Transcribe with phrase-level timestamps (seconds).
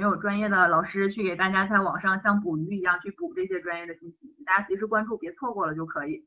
[0.00, 6.26] 没有专业的老师去给大家在网上像捕鱼一样去补这些专业的信息，大家随时关注，别错过了就可以。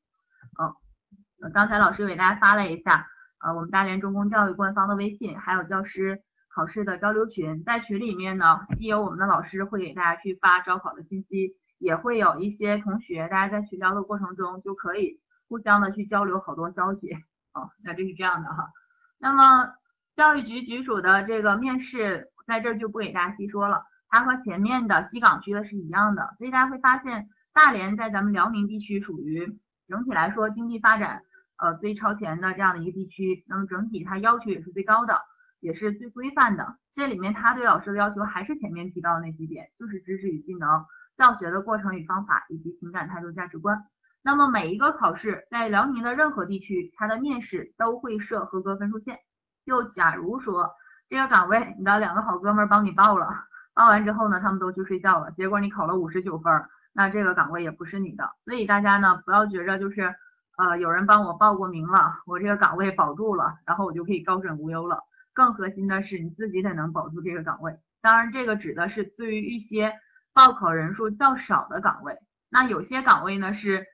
[0.61, 3.07] 嗯，刚才老师给大家发了一下，
[3.43, 6.21] 呃，我们大连中公教育官方的微信，还有教师
[6.53, 15.19] 考试的交流群，在群里面呢，既有我们的老师会给大家去发招考的信息，也会有一些同学，大家在群聊的过程中就可以
[15.49, 17.11] 互相的去交流好多消息。
[17.55, 18.69] 哦，那这是这样的哈。
[19.17, 19.73] 那么
[20.15, 31.21] 教育局局属的这个面试，在这儿就不给大家细说了，它和前面的西岗区的是一样的，所以大家会发现大连在咱们辽宁地区属于整体来说经济发展
[31.57, 35.19] 呃最超前的这样的一个地区，那么整体它要求也是最高的，
[35.59, 36.77] 也是最规范的。
[36.95, 40.85] 这里面它对老师的要求还是前面提到的那几点，就是知识与技能、
[41.17, 43.83] 教学的过程与方法以及情感态度价值观。
[44.21, 49.17] 那么每一个考试在辽宁的任何地区，它的面试都会设合格分数线。
[49.65, 50.69] 就假如说
[51.13, 53.29] 这个岗位你的两个好哥们帮你报了，
[53.75, 56.51] 报完之后呢，他们都去睡觉了，结果你考了五十九分，
[56.91, 58.31] 那这个岗位也不是你的。
[58.45, 60.15] 所以大家呢不要觉着就是
[60.57, 65.03] 呃有人帮我报过名了，我这个岗位保住了，然后我就可以高枕无忧了。
[65.33, 67.77] 更核心的是你自己得能保住这个岗位。
[68.01, 69.93] 当然这个指的是对于一些
[70.33, 72.17] 报考人数较少的岗位，
[72.49, 73.85] 那有些岗位呢是。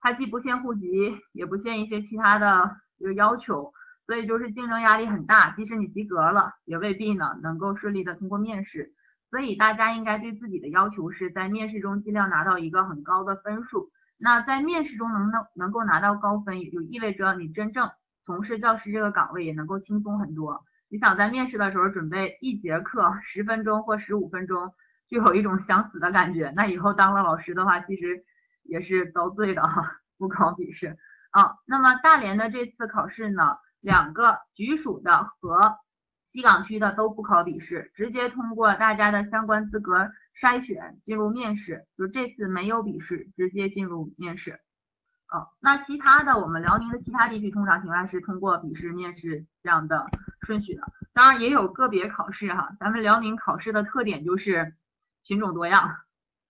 [0.00, 3.72] 它既不限户籍，也不限一些其他的一个要求，
[4.08, 5.50] 所以就是竞争压力很大。
[5.50, 8.92] 即使你及格了，也未必呢能够顺利的通过面试。
[9.30, 13.92] 所以大家应该对自己的要求是在面试中尽量拿到一个很高的分数。
[14.16, 17.88] 那在面试中能能能够拿到高分，也就意味着你真正
[18.26, 20.64] 从事教师这个岗位也能够轻松很多。
[20.88, 24.72] 你想在面试的时候准备一节课十分钟或十五分钟，
[25.08, 26.52] 就有一种想死的感觉。
[26.56, 28.24] 那以后当了老师的话，其实。
[28.64, 30.98] 也是遭罪的哈，不考笔试
[31.30, 31.56] 啊。
[31.64, 33.56] 那么大连的这次考试呢，
[33.88, 35.78] 两个局属的和
[36.30, 44.60] 西岗区的都不考笔试，直接通过大家的相关资格筛选进入面试，就这次没有笔试，直接进入面试。
[45.28, 50.06] 啊，那其他的我们辽宁的其他地区通常情况下是通过笔试、面试这样的
[50.42, 50.82] 顺序的，
[51.14, 52.76] 当然也有个别考试哈。
[52.78, 54.74] 咱们辽宁考试的特点就是
[55.26, 55.96] 品种多样。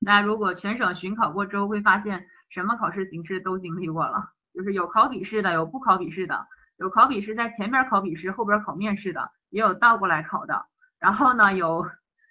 [0.04, 6.46] 大家如果全省巡考过之后，会发现什么考试形式都经历过了，就是有考笔试的，有不考笔试的，
[6.78, 10.66] 有考笔试在前面考笔试，后边考面试的，也有倒过来考的。
[10.98, 11.86] 然后呢，有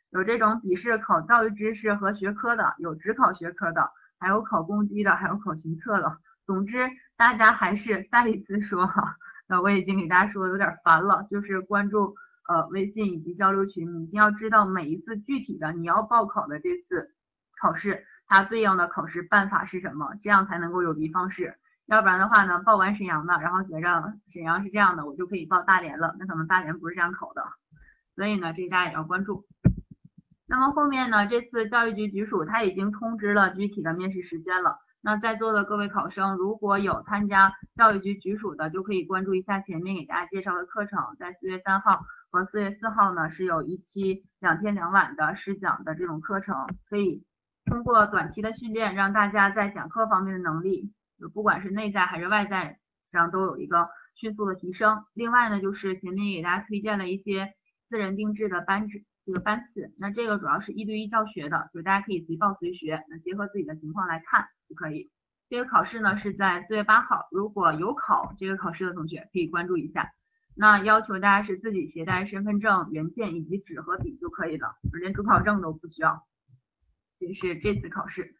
[0.10, 6.18] 有这种笔试考教育知识和学科的，有只考学科的，还有考公基的，还有考行测的。
[6.46, 9.16] 总之，大家还是再一次说哈，
[9.48, 12.16] 那我已经给大家说有点烦了，就是关注
[12.48, 17.14] 呃微信以及交流群，你一定要知道每一次具体的你要报考的这次。
[17.60, 20.14] 考试它对应的考试办法是什么？
[20.22, 21.58] 这样才能够有的放矢。
[21.88, 26.16] 要不然的话呢，报完沈阳的，然后觉着沈阳是这样的，我就可以报大连了。
[26.20, 27.44] 那可能大连不是这样考的，
[28.16, 29.46] 所以呢，这个大家也要关注。
[30.48, 34.78] 那么后面呢，这次教育局局属他已经通知了具体的面试时间了。
[35.02, 47.24] 那在座的各位考生，如果有参加教育局局属的，就可以关注一下前面给大家介绍的课程，在四月三号和四月四号呢，是有一期两天两晚的试讲的这种课程，可以。
[47.66, 52.80] 通过短期的训练，让大家在讲课方面的能力，就不管是内在还是外在
[53.12, 55.04] 上都有一个迅速的提升。
[55.14, 57.54] 另外呢，就是前面给大家推荐了一些
[57.90, 65.12] 私人定制的班制这个班次，那这个主要是一对一教学的，就是大家可以随报随学，那结合自己的情况来看就可以。
[65.50, 70.12] 这个考试呢是在四月八号，如果有考这个考试的同学可以关注一下。
[70.60, 76.26] 那要求大家是自己携带身份证原件以及纸和笔就可以了，连主考证都不需要。
[77.20, 78.34] 这是这次考试，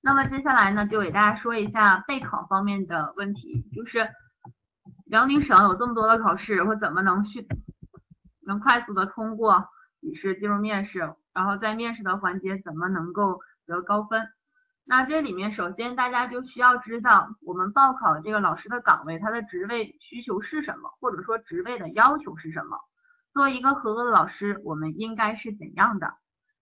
[0.00, 4.08] 那么接下来呢，就给大家说一下备考方面的问题，就是
[5.06, 7.46] 辽宁省有这么多的考试，我怎么能去
[8.46, 9.68] 能快速的通过
[10.00, 14.28] 笔试进入面试，然后在面试的环节怎么能够得高分？
[14.84, 22.78] 那这里面首先大家就需要知道，我们报考这个老师的岗位，他的职位需求是什么，或者说职位的要求是什么？
[23.34, 26.14] 作为一个合格的老师，我们应该是怎样的？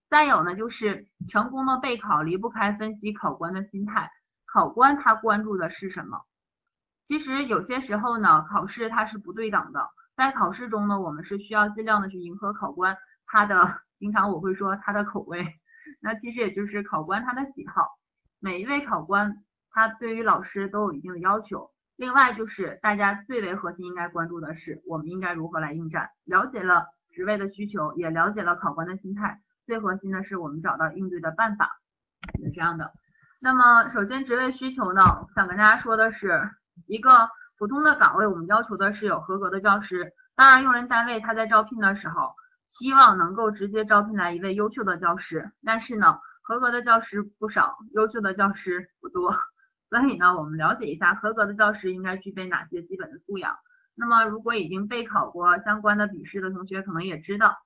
[0.09, 4.09] 再有呢，就是成功的备考离不开分析考官的心态，
[4.45, 6.21] 考官他关注的是什么？
[7.07, 15.45] 其实有些时候呢，考试它是不对等的，在考试中呢，我们是需要尽量的去迎合考官他的，经常我会说他的口味，
[16.01, 17.87] 那其实也就是考官他的喜好。
[18.39, 21.71] 每一位考官他对于老师都有一定的要求。
[21.95, 26.09] 另外就是大家最为核心应该关注的是，我们应该如何来应战？
[26.25, 29.41] 了解了职位的需求，也了解了考官的心态。
[29.67, 31.77] 最核心的是我们找到应对的办法，
[32.41, 32.93] 是这样的。
[33.41, 36.49] 那么首先职位需求呢，想跟大家说的是，
[36.87, 37.11] 一个
[37.59, 40.13] 普通的岗位，我们要求的是有合格的教师。
[40.37, 42.33] 当然，用人单位他在招聘的时候，
[42.67, 49.35] 希望能够直接招聘来一位优秀的教师，但是呢，合格的教师不少，优秀的教师不多，
[49.89, 53.57] 所以呢，我们了解一下合格的教师应该具备哪些基本的素养。
[53.95, 57.57] 那么，如果已经备考过相关的笔试的同学，可能也知道，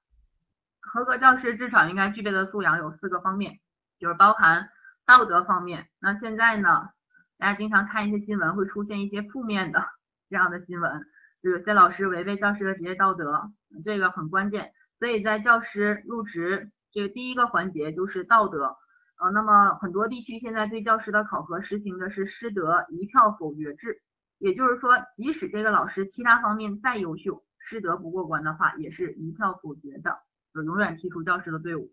[0.81, 3.59] 合格教师至少应该具备的素养有四个方面，
[3.99, 4.69] 就是包含
[5.05, 5.87] 道德方面。
[5.99, 6.89] 那现在呢，
[7.37, 9.83] 大家经常看一些新闻，会出现一些负面的
[10.29, 11.05] 这样的新闻，
[11.41, 13.51] 就有些老师违背教师的职业道德，
[13.85, 14.73] 这个很关键。
[14.99, 18.75] 所以在教师入职这个第一个环节就是道德，
[19.19, 24.01] 呃，那么很多地区现在对教师的考核实行的是师德一票否决制。
[24.37, 30.17] 也就是说，即使这个老师其他方面再优秀，师德不过关的话，也是一票否决的，
[30.53, 31.91] 永远踢出教师的队伍。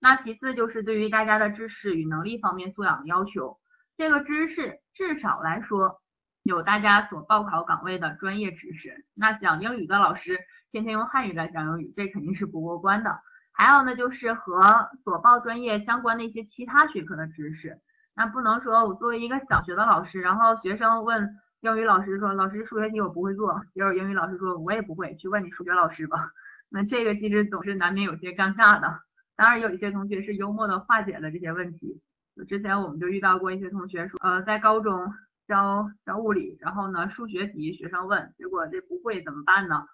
[0.00, 3.58] 那其次就是对于大家的知识与能力方面素养的要求，
[3.96, 6.00] 这个知识至少来说
[6.42, 9.04] 有大家所报考岗位的专业知识。
[9.14, 10.38] 那讲英语的老师
[10.70, 13.18] 天天用汉语来讲英语，这肯定是不过关的。
[13.52, 17.78] 还有呢，就是和所报专业相关的一些其他学科的知识。
[18.14, 21.38] 那不能说我作为一个小学的老师，然后学生问。
[21.62, 26.28] 英语老师说：“老师，数学题我不会做。”结果英语老师说：“我也不会，去问你数学老师吧。”
[26.72, 29.00] 那这个其实总是难免有些尴尬的。
[29.36, 32.00] 当然，有一些同学是幽默的化解了这些问题。
[32.34, 35.12] 就之前我们就遇到过一些同学说：“呃，在高中
[35.46, 39.84] 教教物理，然后呢，数学题学生问，结果这不会怎么办呢？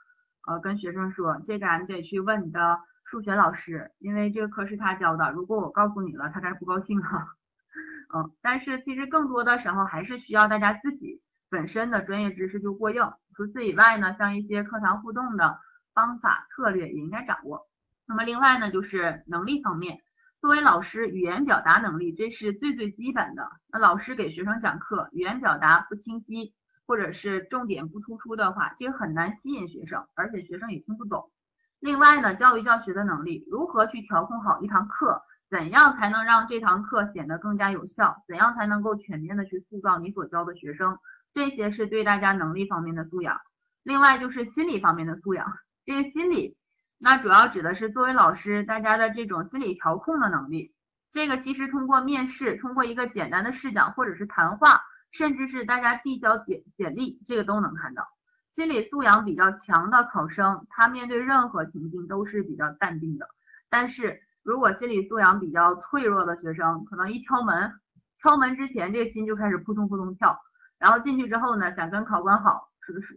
[0.46, 5.32] 呃，跟学生说，这个你得去问你的数学老师，因为这个课是他教的。
[5.32, 7.26] 如果我告诉你了，他该不高兴啊。
[8.14, 11.20] 嗯，但是其实更多的时候还是需要大家自己。
[11.50, 13.02] 本身的专业知识就过硬，
[13.34, 15.58] 除此以外呢，像一些课堂互动的
[15.98, 17.66] 方法策略也应该掌握。
[18.06, 19.98] 那么另外呢，就是能力方面，
[20.40, 23.50] 作为老师，语言表达能力这是最最基本的。
[23.72, 26.54] 那老师给学生讲课，语言表达不清晰，
[26.86, 31.32] 或者是重点不突出的话，这个很难吸引学生，而且学生也听不懂。
[31.80, 40.96] 另外呢，教育教学的能力，如何去调控好一堂课，怎样才能让这堂课显得更加有效，怎样才能够全面的去塑造你所教的学生。
[41.34, 43.40] 这些是对大家能力方面的素养，
[43.82, 45.52] 另外就是心理方面的素养。
[45.88, 46.54] 这个心理，
[46.98, 50.74] 那主要指的是作为老师大家的这种心理调控的能力。
[51.14, 54.82] 这个其实通过面试，通过一个简单的试讲或者是谈话，
[55.12, 58.06] 甚至是大家递交简简历，这个都能看到。
[58.54, 63.26] 心理素养比较强的考生，他面对任何情境都是比较淡定的。
[63.70, 67.72] 但是如果心理素养比较脆弱的学生，可能一敲门，
[68.22, 70.38] 敲门之前这个心就开始扑通扑通跳。
[70.78, 72.68] 然后进去之后呢，想跟考官好，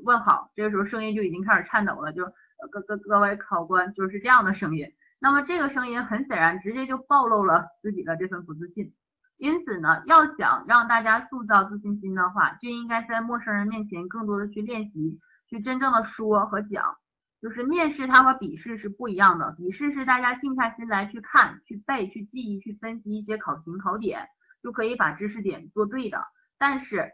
[0.06, 2.24] 问好，这个时候声音就已经开始颤抖了，就
[2.70, 4.92] 各各各位考官就是这样的声音。
[5.20, 8.94] 那么这个声音很显然直接就暴露了自己的这份不自信。
[9.38, 16.96] 因此呢，要想让大家塑造自信心的话，就应该在陌生人面前更多的去练习，去真正的说和讲。
[17.42, 24.28] 就是面试它和笔试是不一样的，笔试是大家静下心来去看、去背、去记忆、去分析一些考情考点，
[24.62, 26.24] 就可以把知识点做对的。
[26.60, 27.10] 但是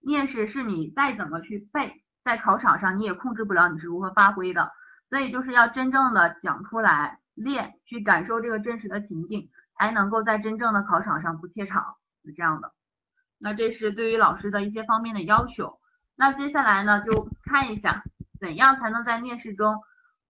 [0.00, 4.70] 面试是你再怎么去背，在考场上你也控制不了你是如何发挥的，
[5.10, 12.72] 所以就是要真正的讲出来练，去感受这个真实的情境，才能够在真正的考场上不怯场，是这样的。
[13.38, 15.78] 那这是对于老师的一些方面的要求。
[16.16, 18.02] 那接下来呢，就看一下
[18.38, 19.76] 怎样才能在面试中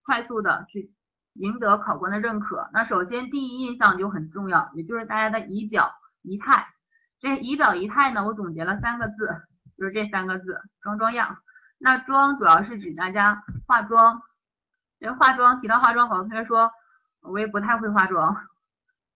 [0.03, 0.91] 快速的去
[1.35, 2.69] 赢得考官的认可。
[2.73, 6.67] 那首先第一印象就很重要，也就是大家的仪表仪态。
[7.21, 9.43] 这仪表仪态呢，我总结了三个字。
[9.77, 11.39] 就是这三个字，装装样。
[11.79, 14.21] 那装主要是指大家化妆。
[15.01, 16.71] 这化妆提到化妆，好多同学说
[17.23, 18.37] 我也不太会化妆，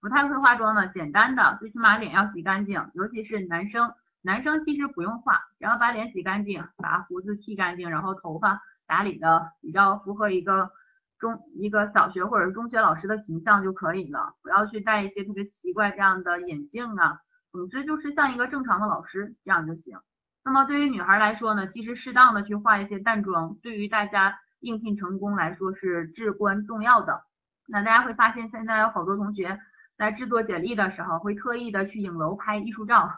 [0.01, 0.89] 不太会化妆呢。
[0.89, 10.71] 简单的，最起码脸要洗干净，尤其是男生，男生其实不用化，只要把脸洗干净，把胡子剃干净，然后头发打理的比较符合一个
[11.19, 14.35] 中一个小学或者中学老师的形象就可以了。
[14.43, 17.21] 不要去戴一些特别奇怪这样的眼镜啊，
[17.53, 19.99] 总之就是像一个正常的老师这样就行。
[20.43, 27.23] 那么对于女孩来说呢，其实适当的去化一些淡妆，对于大家应聘成功来说是至关重要的。
[27.69, 29.59] 那大家会发现，现在有好多同学
[29.97, 33.11] 在制作简历的时候，会特意的去影楼拍艺术照，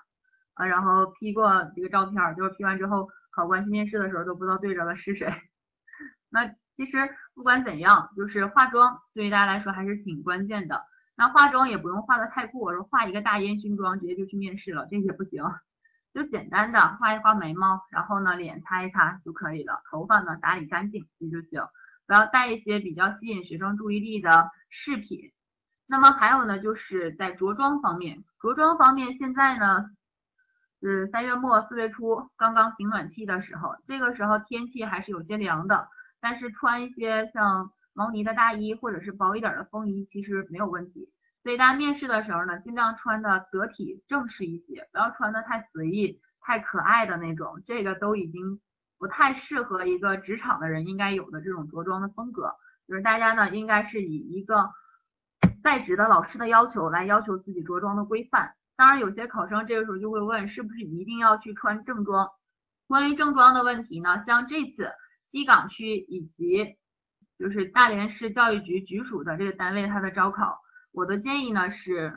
[0.55, 5.33] 啊，然后 P 过这个照片，就是 P 完之后，考官去面试的时候都不知道对着的是谁。
[6.29, 10.85] 那其实不管怎样，就是化妆对于大家来说还是挺关键的。
[11.17, 15.43] 那化妆也不用化的太过，说化一个大烟熏妆直接就去面试了，这也不行。
[16.17, 21.61] 就简单的画一画眉毛，然后呢脸擦一擦就可以了，头发呢打理干净也就行，
[22.07, 25.31] 不要带一些比较吸引学生注意力的饰品。
[25.87, 29.91] 那么还有呢，就是在着装方面，着装方面现在呢
[30.81, 35.87] 是三月末四月初刚刚停暖气的时候，这个时候天气还是有些凉的，
[36.19, 41.13] 但是穿一些像毛呢的大衣或者是薄一点的风衣，其实没有问题。
[41.47, 48.61] 所以大家面试的时候呢，尽量穿的得体正式一些，不要穿的太随意、太可爱的那种，这个都已经
[48.99, 52.57] 不太适合一个职场的人应该有的这种着装的风格。
[52.89, 54.73] 就是大家呢，应该是以一个
[55.63, 58.57] 在职的老师的要求来要求自己着装的规范。
[58.75, 62.29] 当然，有些考生这个时候就会问，是不是一定要去穿正装？
[62.89, 64.91] 关于正装的问题呢，像这次
[65.31, 66.75] 西岗区以及
[67.39, 70.61] 就是大连市教育局局属的这个单位，它的招考，
[70.97, 72.11] 我的建议呢是，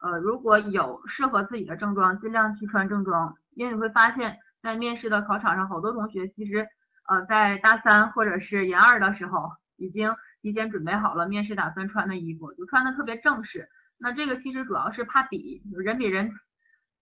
[0.00, 6.66] 呃，如果有适合自己的正装，尽量去穿正装，因为你会发现在面试的考场上，好多同学其实
[7.06, 13.68] 呃在大三或者是研二的时候，已经提前准备好了面试打算穿的衣服，就穿的特别正式。
[13.98, 16.32] 那这个其实主要是怕比人比人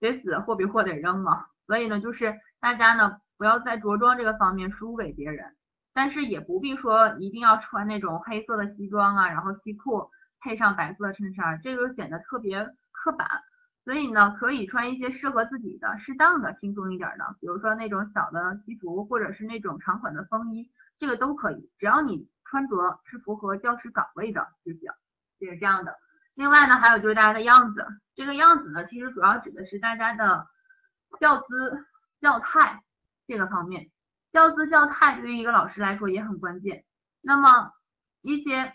[0.00, 1.44] 得死，货比货得扔嘛。
[1.68, 5.54] 所以呢，就是大家呢不要在着装这个方面输给别人，
[5.94, 10.10] 但是也不必说一定要穿那种黑色的西装啊，然后西裤
[10.42, 13.26] 配上白色衬衫，这个显得特别刻板。
[13.84, 24.90] 所以呢，可以穿一些适合自己的、适当的、轻松一点的，比如说那种小的西服，或者是那种长款的风衣，这个都可以，只要你穿着是符合教师岗位的就行。
[25.40, 25.96] 就是这样的。
[26.34, 30.46] 另外呢，还有就是大家的样子，这个样子呢，其实主要指的是大家的。
[31.20, 31.87] 教姿
[32.22, 32.82] 教态
[33.26, 33.90] 这个方面，
[34.32, 36.87] 教姿教态对于一个老师来说也很关键。
[37.20, 37.70] 那么
[38.22, 38.72] 一些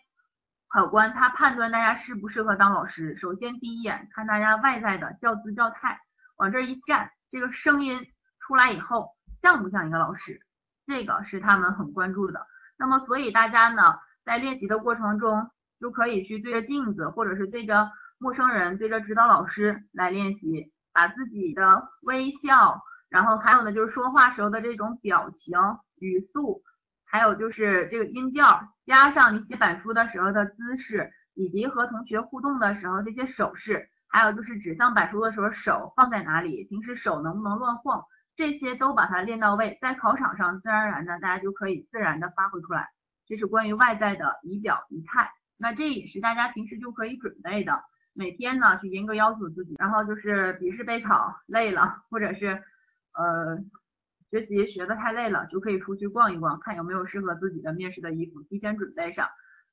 [0.70, 6.00] 考官他判断大家适不适合当老师，首先第一眼看大家外在的教姿教态，
[6.38, 8.06] 往这一站，这个声音
[8.40, 10.42] 出来以后像不像一个老师，
[10.86, 12.46] 这个是他们很关注的。
[12.78, 20.72] 那么所以大家呢在练习的过程中就可以去对着镜子，或者是对着陌生人，对着指导老师来练习。
[20.94, 25.56] 把自己的微笑，然后还有呢，就是说话时候的这种表情、
[26.00, 26.64] 语速，
[27.10, 38.04] 还有就是这个音调，加上你写板书的时候的姿势，以及和同学互动的时候这些手势，还有就是指向板书的时候手放在哪里，平时手能不能乱晃，
[38.36, 42.90] 这些都把它练到位，在考场上自然而然的大家就可以自然的发挥出来。
[43.26, 47.82] 这是关于外在的仪表仪态，那这也是大家平时就可以准备的。
[48.14, 52.64] 每天呢去严格要求自己，然后就是笔试备考累了，或者是
[53.14, 53.58] 呃
[54.30, 59.28] 学习学的太累了，就可以出去逛一逛，看有没有适合自己的面试的衣服，提前准备上。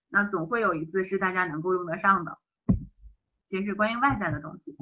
[0.08, 2.38] 那总会有一次是大家能够用得上的。
[3.50, 4.76] 这是关于外在的东西。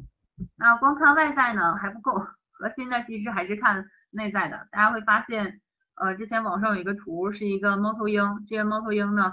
[0.57, 4.69] 那光看外在呢还不够，核心的其实还是看内在的。
[4.71, 5.61] 大家会发现，
[5.97, 9.33] 呃，之前网上有一个图是一个猫头鹰，这个猫头鹰呢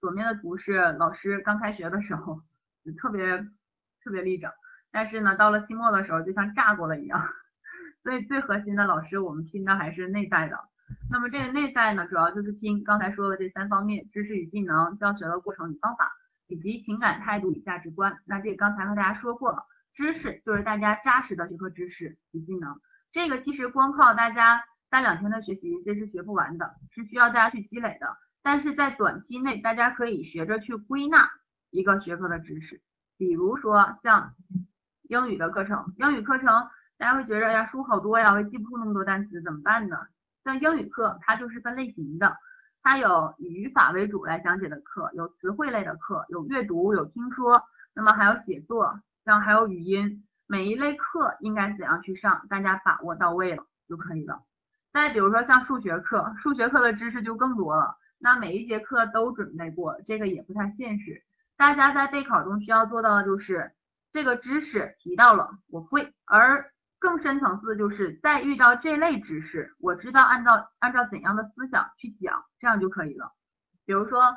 [0.00, 2.42] 左面的图是老师刚开学的时候，
[3.00, 3.46] 特别。
[4.04, 4.50] 特别立正，
[4.90, 7.20] 但是呢，到了期末的时候就像炸过了一样。
[8.08, 10.58] 所以最核心的老师，我们拼的还是内在的。
[11.10, 16.10] 那么这个内在呢，主要就是拼刚才说的这三方面：知识与技能、教学的过程与方法，
[16.46, 18.18] 以及情感态度与价值观。
[18.24, 22.80] 那这刚才和大家说过了，知识就是大家扎实的学科知识与技能。
[23.12, 28.16] 这个其实光靠大家三两天的学习，这是学不完的，是需要大家去积累的。
[28.42, 31.28] 但是在短期内，大家可以学着去归纳
[31.68, 32.80] 一个学科的知识。
[33.18, 34.32] 比如说像
[35.02, 36.68] 英语的课程，英语课程
[36.98, 39.96] 大家会觉得呀书好多呀，我记不住那么多单词怎么办呢？
[40.44, 42.36] 像英语课它就是分类型的，
[42.82, 47.62] 它有以语法为主来讲解的课，有词汇类的课，有阅读，有听说，
[47.94, 54.42] 那么还有写作，然后还有语音，每一类课应该怎样去上，大家把握到位了就可以了。
[54.92, 61.22] 再比如说像数学课，数学课的知识就更多了，那每一节课都准备过，这个也不太现实。
[61.56, 63.72] 大家在备考中需要做到的就是
[64.10, 73.32] 这个知识提到了我会，而更深层次的就是在遇到这类知识，我知道按照按照怎样的思想去讲，这样就可以了。
[73.84, 74.36] 比如说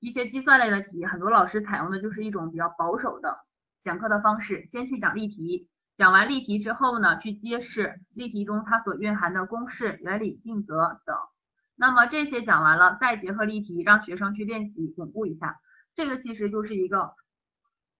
[0.00, 3.38] 一些计算类的题，很多老师采用的就是一种比较保守的
[3.84, 11.16] 讲课的方式，先去讲例题，讲完例题之后呢，去揭示例题中它所蕴含的公式、原理、定则等。
[11.76, 15.60] 那么这些讲完了，再结合例题，让学生去练习巩固一下。
[15.94, 17.14] 这个其实就是一个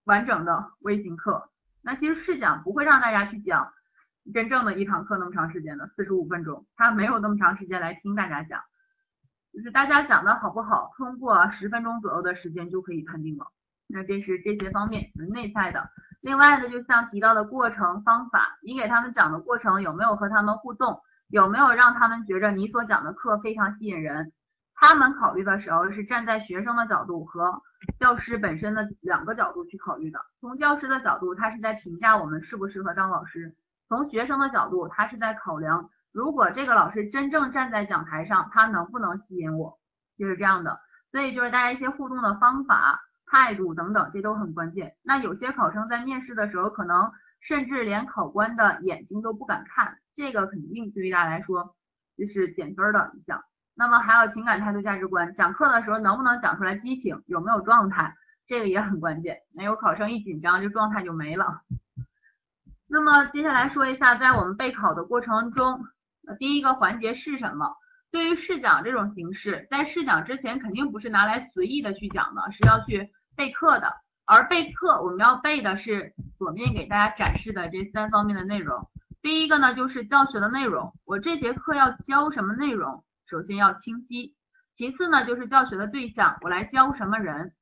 [0.04, 1.48] 完整的微型课。
[1.80, 3.72] 那其实试讲不会让大家去讲
[4.32, 8.62] 真正的一堂课那么长时间的四十五分钟，他没有那么长时间来听大家讲。
[9.52, 13.46] 就是大家讲的好不好，通过十分钟左右的时间就可以判定了。
[13.86, 15.90] 那这是这些方面内在的。
[16.20, 24.32] 另外的，就像提到的过程方法，你给他们讲的过程有没有和他们互动，有没有让他们觉着你所讲的课非常吸引人？
[24.74, 27.62] 他们考虑的时候是站在学生的角度和
[28.00, 30.18] 教师本身的两个角度去考虑的。
[30.40, 33.50] 从教师的角度，他是在评价我们适不适合当老师；
[33.88, 39.78] 从学生的角度，他是在考量如果这个老师真正站在讲台上，他能不能吸引我，
[40.16, 40.80] 就是这样的。
[41.10, 44.96] 所以就是大家一些互动的方法、态度等等，这都很关键。
[45.02, 51.76] 那有些考生在面试的时候，可能甚至连考官的眼睛都不敢看，这个肯定对于大家来说
[52.16, 53.42] 就是减分的一项。
[53.76, 58.14] 那么还有情感态度、价值观，讲课的时候能不能讲出来激情，有没有状态，
[58.46, 59.38] 这个也很关键。
[59.52, 61.62] 那有考生一紧张，这状态就没了。
[62.94, 65.84] 那么接下来说一下，在我们备考的过程中，
[66.38, 67.74] 第一个环节是什么？
[68.12, 73.92] 对于试讲这种形式，在试讲之前肯定不是拿来随意的去讲的，是要去备课的。
[74.26, 78.88] 而备课我们要备的是左面给大家展示的这三方面的内容。
[79.22, 83.02] 第一个呢就是教学的内容，我这节课要教什么内容？
[83.28, 84.36] 首先要清晰，
[84.72, 87.54] 其次呢就是教学的对象，我来教什么人，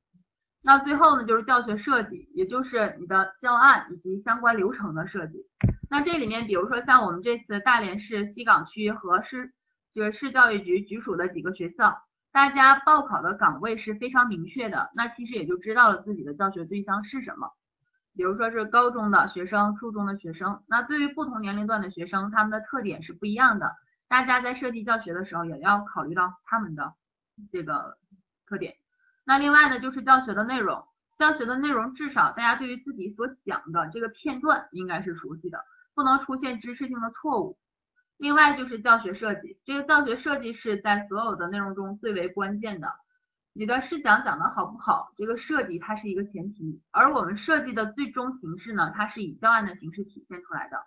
[0.64, 5.44] 那最后呢就是教学设计，也就是你的教案以及相关流程的设计。
[5.90, 9.52] 那这里面，比如说像我们这次大连市西岗区和市
[9.92, 12.02] 就是市教育局局属的几个学校，
[12.32, 17.50] 大家报考的岗位是非常明确的，那其实也就知道了自己的教学对象是什么。
[18.14, 23.74] 比如说是高中的学生、初中的学生，那对于不同年龄段的学生，他们的特点是不一样的。
[24.06, 26.94] 大家在设计教学的时候，也要考虑到他们的
[27.50, 27.96] 这个
[28.46, 28.74] 特点。
[29.24, 30.84] 那另外呢，就是教学的内容，
[31.18, 35.64] 教学的内容至少大家对于自己所讲的这个片段应该是熟悉的，
[35.94, 37.58] 不能出现知识性的错误。
[38.16, 42.92] 另外就是教学设计，这个教学设计是在所有的内容中最为关键的。
[43.52, 50.78] 你的试讲讲的好不好，这个设计它是一个前提，而我们设计的最终形式呢，它是以教案的形式体现出来的。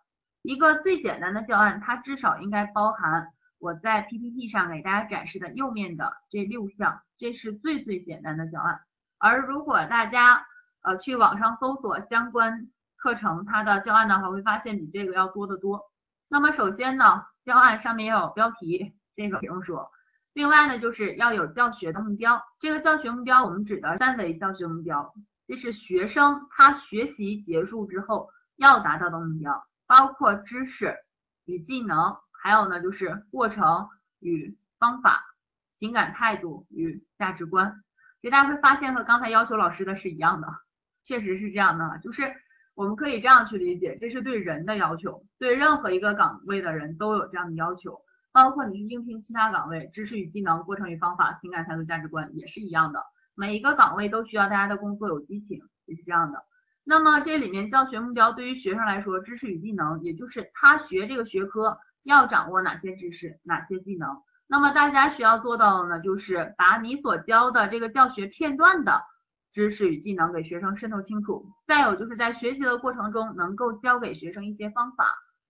[0.42, 3.28] 一个最简单的教案，它至少应该包含
[3.60, 8.82] 我在 PPT 上给大家展示的右面的这六项，这是最最简单的教案。
[9.18, 10.46] 而如果大家
[10.82, 15.82] 呃去网上搜索相关课程它的教案的话，会发现比这个要多得多。
[16.28, 19.90] 那么首先呢，教案上面要有标题，这个不用说。
[20.34, 22.44] 另外呢，就是要有教学的目标。
[22.60, 25.14] 这个教学目标我们指的三维教学目标，
[25.48, 29.66] 这是学生他学习结束之后要达到的目标。
[29.88, 30.96] 包括知识
[31.46, 35.26] 与技能，还有呢就是过程与方法，
[35.80, 37.82] 情感态度与价值观。
[38.22, 40.48] 其实大家会发现和刚才要求老师的是一样的，
[41.04, 42.32] 确实是这样的，就是
[42.76, 48.00] 我们可以这样去理解，这是对人的要求，对任何一个岗位的人都有这样的要求，
[48.32, 53.04] 包括你去应聘其他岗位，知识与技能、过程与方法、情感态度、价值观也是一样的，
[53.34, 56.44] 每一个岗位都需要大家的工作有激情，也是这样的。
[56.84, 64.22] 那么这里面教学目标对于学生来说，知识与技能，也就是他学这个学科要掌握哪些知识、哪些技能。
[64.48, 69.02] 那么大家需要做到的呢，就是把你所教的这个教学片段的
[69.52, 71.46] 知识与技能给学生渗透清楚。
[71.66, 75.08] 再有就是在学习的过程中，能够教给学生一些方法，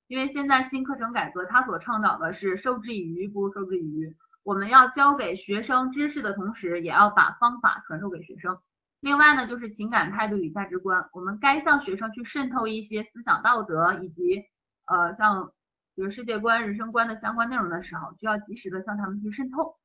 [0.08, 4.16] 因为现在新课程改革它所倡导的是授之以鱼不如授之以渔。
[4.44, 8.58] 我们要教给学生知识的同时，也要把方法传授给学生。
[9.02, 14.44] 另外呢，就是情感态度与价值观，我们该向学生去渗透一些思想道德以及
[14.86, 15.52] 呃像
[15.96, 19.78] 比如世界观、人生观的相关内容的时候，就要及时的向他们去渗透。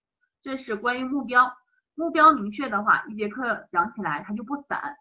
[0.43, 1.57] 这是关于目标，
[1.95, 4.97] 目标明确的话，一节课讲起来它就不散。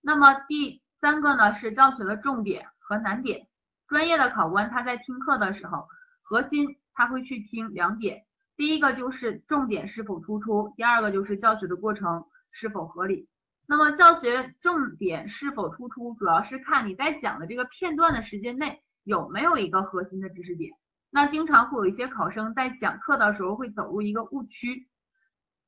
[0.00, 3.48] 那么第三个呢是教学的重点和难点。
[3.88, 5.88] 专业的考官他在听课的时候，
[6.22, 8.24] 核心他会去听两点，
[8.56, 13.28] 第一个就是重点是否突出，第二个就是教学的过程是否合理。
[13.66, 20.72] 那么教学重点是否突出，主要是看你在讲的这个片段的时间内有没有一个核心的知识点。
[21.10, 24.88] 那经常会有一些考生在讲课的时候会走入一个误区，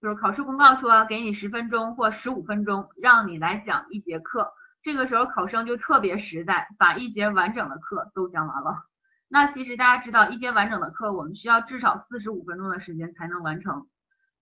[0.01, 8.85] 就是考试公告说给你十分钟或十五分钟让你来讲一节课，这个时候考生就特别实在，把一节完整的课都讲完了。
[9.29, 13.89] 那其实大家知道，一节完整的课我们需要至少四十五分钟的时间才能完成。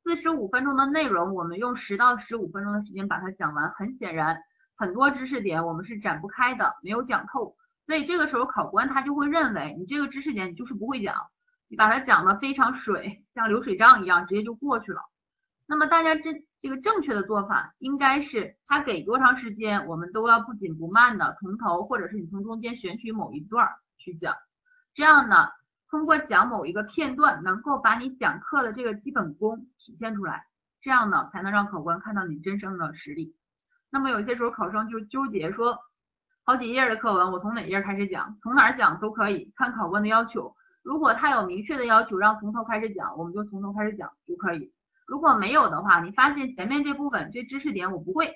[0.03, 4.43] 四十五分钟的内容，我们用十到十五分钟的时间把它讲完，很显然，
[4.77, 7.55] 很多知识点我们是展不开的，没有讲透，
[7.91, 11.17] 所以这个时候考官他就会认为你这个知识点你就是不会讲，
[11.67, 15.01] 你把它讲的非常水，像流水账一样，直接就过去了。
[15.67, 24.37] 那么大家这这个正确的做法应该是，他给多长时间，我们都要不紧不慢的从头，或者是你从中间选取某一段去讲，
[24.95, 25.49] 这样呢。
[25.89, 30.45] 通过讲某一个片段，能够把你讲课的这个基本功体现出来，
[30.81, 33.35] 这样呢才能让考官看到你真正的实力。
[33.91, 35.77] 那么有些时候考生就纠结说，
[36.45, 38.37] 好几页的课文，我从哪页开始讲？
[38.43, 40.55] 从哪儿讲都可以，看考官的要求。
[40.83, 44.73] 如果他有明确的要求，让从头开始讲，我们就从头开始讲就可以。
[45.07, 48.33] 如果没有的话，你发现前面这部分这知识点我不会，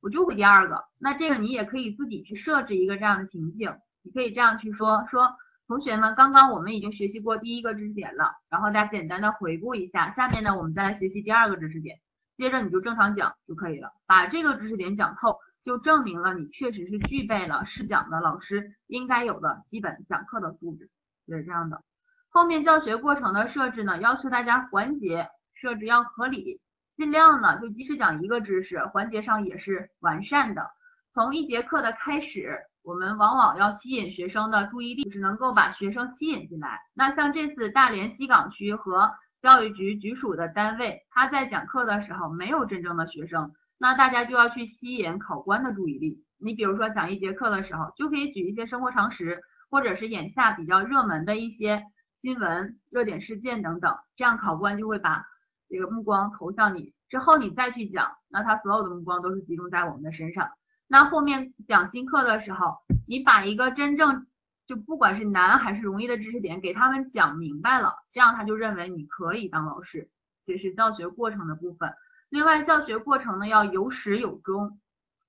[0.00, 5.34] 我就会第二个，那这个你也可以自己去设置一个这样的情境，你可以这样去说说。
[5.68, 11.98] 同学们，刚刚我们已经学习过第一个知识点了，然后大家简单的回顾一下，下面呢我们再来学习第二个知识点。
[12.36, 20.88] 接着你就正常讲就可以了，把这个知识点讲透，就证明了你确实是具备了试讲的老师应该有的基本讲课的素质，
[21.26, 21.82] 就是这样的。
[22.28, 26.60] 后面教学过程的设置呢，要求大家环节设置要合理，
[26.96, 30.70] 尽量呢就即使讲一个知识，环节上也是完善的。
[31.12, 36.78] 从一节课的开始，我们往往要吸引学生的注意力，只能够把学生吸引进来。
[36.94, 46.22] 那像这次大连西岗区和教育局局属的单位，他在讲课的时候没有真正的学生，那大家就要去吸引考官的注意力。
[46.38, 51.82] 你比如说讲一节课的时候，就可以举一些生活常识，或者是眼下比较热门的一些
[52.20, 55.24] 新闻、热点事件等等，这样考官就会把
[55.68, 56.92] 这个目光投向你。
[57.08, 60.50] 之后你再去讲，那他所有的目光都是集中在我们的身上。
[60.88, 64.26] 那后面讲新课的时候，你把一个真正
[64.66, 70.10] 就不管是难还是容易的知识点给他们讲明白了，这样他就认为你可以当老师。
[70.44, 71.92] 这是教学过程的部分。
[72.36, 74.78] 另外，教学过程呢要有始有终，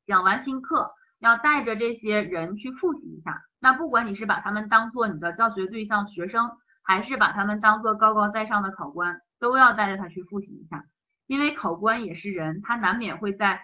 [0.06, 3.43] 讲完新课要带着这些人去复习一下。
[3.62, 6.52] 那不管你是把他们当做你的教学对象学生，
[6.84, 10.84] 还是把他们当做高高在上的考官，都要带着他去复习一下。
[11.28, 13.62] 因为考官也是人，他难免会在。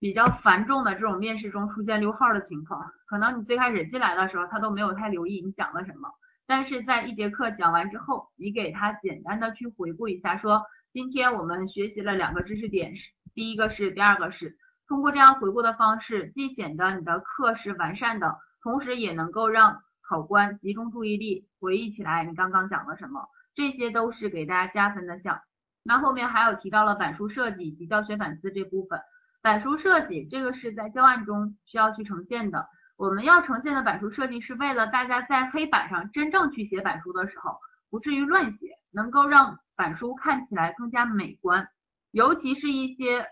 [0.00, 6.10] 比较繁重的这种面试中出现溜号的情况，可能你最开始进来的时候他都没有太留意你讲了什么，
[6.46, 10.62] 但是在一节课讲完之后，你给他简单的去回顾一下，说
[10.94, 25.40] 今天我们学习了两个知识点，是第一个是，第二个是，通过这样回顾的方式，既显得你的课是完善的，同时也能够让考官集中注意力，回忆起来你刚刚讲了什么，这些都是给大家加分的项。
[25.82, 29.00] 那后面还有提到了板书设计以及教学反思这部分。
[29.42, 32.68] 板书设计这个是在教案中需要去呈现的。
[32.96, 37.58] 我们要呈现的板书设计是为了大家在黑板上真正去写板书的时候
[37.90, 41.68] 不至于乱写，能够让板书看起来更加美观。
[42.12, 43.26] 尤其是一些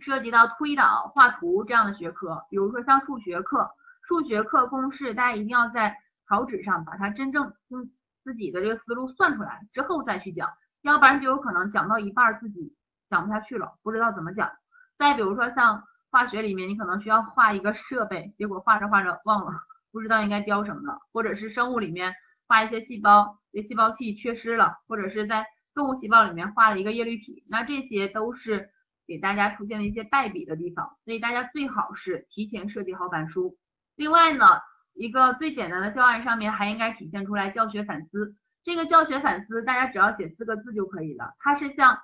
[0.00, 3.68] 涉及到推导、画图这样的学科，比如说像数学课，
[4.06, 5.96] 数学课公式大家一定要在
[6.28, 7.90] 草纸上把它真正用
[8.22, 10.48] 自己的这个思路算出来之后再去讲，
[10.82, 12.76] 要不然就有可能讲到一半自己
[13.08, 14.48] 讲不下去了，不知道怎么讲。
[14.96, 19.52] 再比如说像化学里面，你可能需要画一个设备，结果画着画着忘了，
[19.90, 22.14] 不知道应该标什么了；或者是生物里面
[22.46, 28.70] 画一些细胞，这细胞器缺失了；或者是在动物细胞里面画了一个叶绿体，那这些都是
[29.06, 33.56] 给大家出现的一些败笔的地方，所以大家最好是提前设计好板书。
[33.96, 34.46] 另外呢，
[34.94, 38.34] 一个最简单的教案上面还应该体现出来教学反思，
[38.64, 41.98] 这个教学反思大家只要写四个字就可以了，它是像。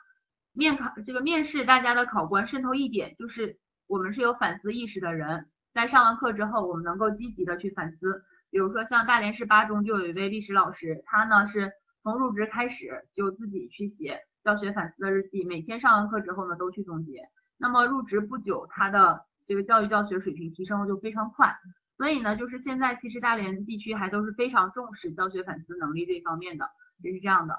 [0.59, 8.25] 面考这个面试，大家的考官渗透一点就是我们是有反思意识的人，在上完课之后，我们能够积极的去反思。
[8.51, 17.29] 比如说像大连市八中就有一位历史老师，他呢是从入职开始就自己去写教学反思的日记，每天上完课之后呢都去总结。
[17.59, 21.57] 那么入职不久，他的这个教育教学水平提升就非常快。
[21.97, 26.69] 所以呢，就是现在其实大连地区还都是非常重视教学反思能力这方面的，
[27.03, 27.59] 就是这样的。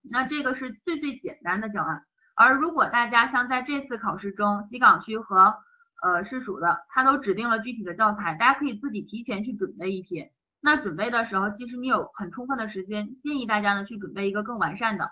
[0.00, 2.04] 那这个是最最简单的教案。
[2.36, 5.56] 而如果大家像在这次考试中，西岗区和
[6.04, 10.30] 呃是属的，他都指定了具体的教材，大家可以自己提前去准备一篇。
[10.60, 15.10] 那准备的时候，其实你有很充分的时间，建议大家呢去准备一个更完善的、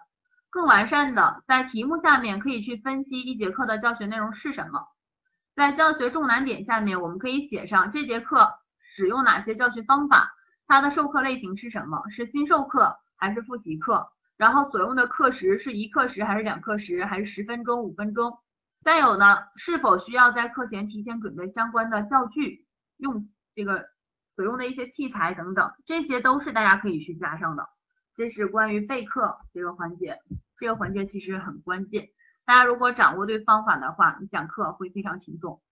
[0.51, 4.87] 更完善的，在题目下面可以去分析一节课的教学内容是什么，
[5.57, 8.53] 在教学重难点下面，我们可以写上这节课
[8.95, 10.31] 使用哪些教学方法，
[10.67, 14.07] 它的授课类型是什么，是新授课还是复习课。
[14.37, 18.39] 然后所用的课时是一课时还是两课时，还是十分钟、五分钟？
[18.85, 22.67] 再有呢，是否需要在课前提前准备相关的教具、
[22.97, 23.89] 用这个
[24.35, 27.69] 所用的一些器材等等，这些都是大家可以去加上的。
[28.17, 30.19] 这是关于备课这个环节，
[30.59, 32.09] 这个环节其实很关键。
[32.45, 35.63] 大家如果掌握对方法的话，你讲课会非常轻松。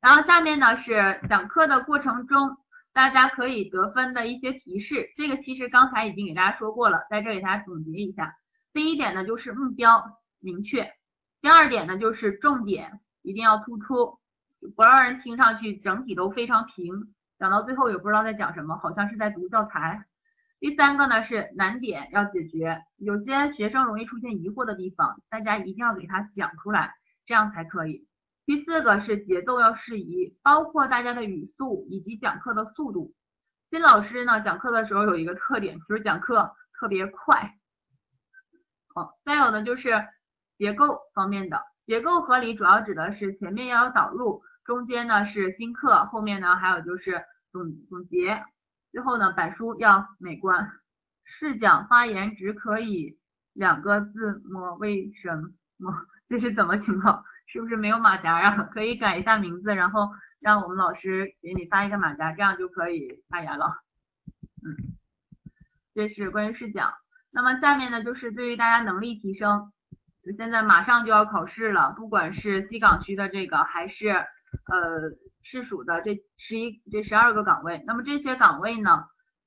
[0.00, 2.56] 然后下面呢是讲课的过程中。
[2.94, 8.34] 大家可以得分的一些提示，这个其实刚才已经给大家说过了，在这给大家总结一下。
[8.72, 10.92] 第一点呢就是目标明确，
[11.40, 14.18] 第二点呢就是重点一定要突出，
[14.74, 20.04] 不让人听上去整体都非常平，讲到最后也不知道在讲什么，好像是在读教材。
[20.60, 26.94] 第三个呢是难点要解决，有些学生容易出现疑惑的地方，大家一定要给他讲出来，
[27.26, 28.08] 这样才可以。
[28.44, 33.14] 第四个是节奏要适宜，包括大家的语速以及讲课的速度。
[33.70, 37.54] 新老师呢讲课的时候有一个特点，就是讲课特别快。
[38.94, 39.90] 好，再有呢就是
[40.58, 48.44] 结构方面的，结构合理主要指的是前面要有导入，中间呢是新课，后面呢还有就是总总结，
[48.90, 50.70] 最后呢板书要美观。
[51.24, 53.18] 试讲发言只可以
[53.52, 54.74] 两个字么？
[54.76, 55.36] 为什
[55.76, 55.94] 么？
[56.28, 57.22] 这是怎么情况？
[57.46, 58.62] 是不是没有马甲啊？
[58.64, 63.66] 可以改一下名字，然后让我们老师给你发一个马甲，这样就可以发言了。
[64.62, 64.98] 嗯，
[65.94, 66.92] 这是关于试讲。
[67.30, 69.72] 那么下面呢，就是对于大家能力提升，
[70.32, 74.26] 现在马上就要考试了，不管是西岗区的这个，还是呃
[75.42, 79.04] 市属的这十一这十二个岗位，那么这些岗位呢，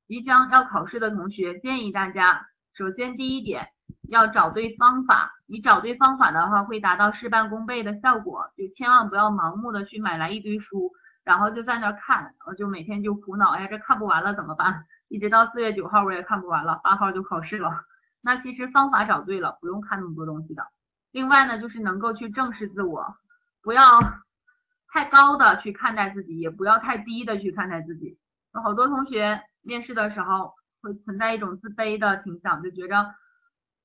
[0.07, 3.67] 即将要考试的同学，建议大家，首先第一点，
[4.09, 10.91] 要找对方法，你找对方法的话，会达到事半功倍的效果，就千万不要盲目的去买来一堆书，
[11.23, 14.85] 然后就在那看，就每天就苦恼，哎呀，这看不完了怎么办？
[15.09, 17.69] 一直到四月九号我也看不完了，八号就考试了。
[18.21, 20.63] 那其实方法找对了，不用看那么多东西的。
[21.11, 23.15] 另外呢，就是能够去正视自我，
[23.61, 23.83] 不要
[24.89, 28.17] 太高的去看待自己，也不要太低的去看待自己。
[28.53, 33.15] 有好多同学面试的时候会存在一种自卑的倾向，就觉着，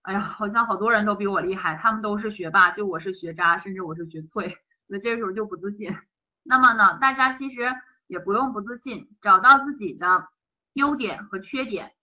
[0.02, 5.96] 哎呀，好像好多人都比我厉害，他们都是学霸，就我是学渣，甚至我是学脆，所以这时候就不自信。
[6.42, 7.72] 那么呢，大家其实
[8.06, 10.28] 也不用不自信，找到自己的。
[10.76, 11.94] 优点和缺点，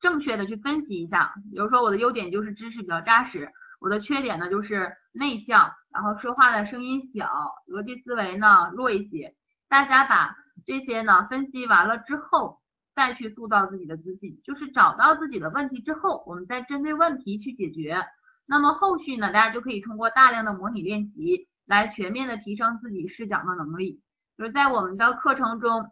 [0.00, 1.34] 正确的去分析一下。
[1.50, 7.28] 比如说我的优点就是知识比较扎实，我的缺点呢就是内向，然后说话的声音小，
[7.68, 9.34] 逻辑思维呢弱一些。
[9.68, 12.60] 大家把这些呢分析完了之后，
[12.94, 18.04] 再去塑造自己的自信，就是找到自己的问题之后，我们再针对问题去解决。
[18.46, 24.00] 那么后续呢，大家就可以通过大量的模拟练习来全面的提升自己试讲的能力。
[24.36, 25.90] 就是在我们的课程中。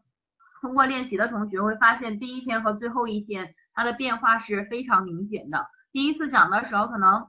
[0.60, 5.66] 通过练习的同学会发现，第一天和最后一天，它的变化是非常明显的。
[5.92, 7.28] 第一次讲的时候，可能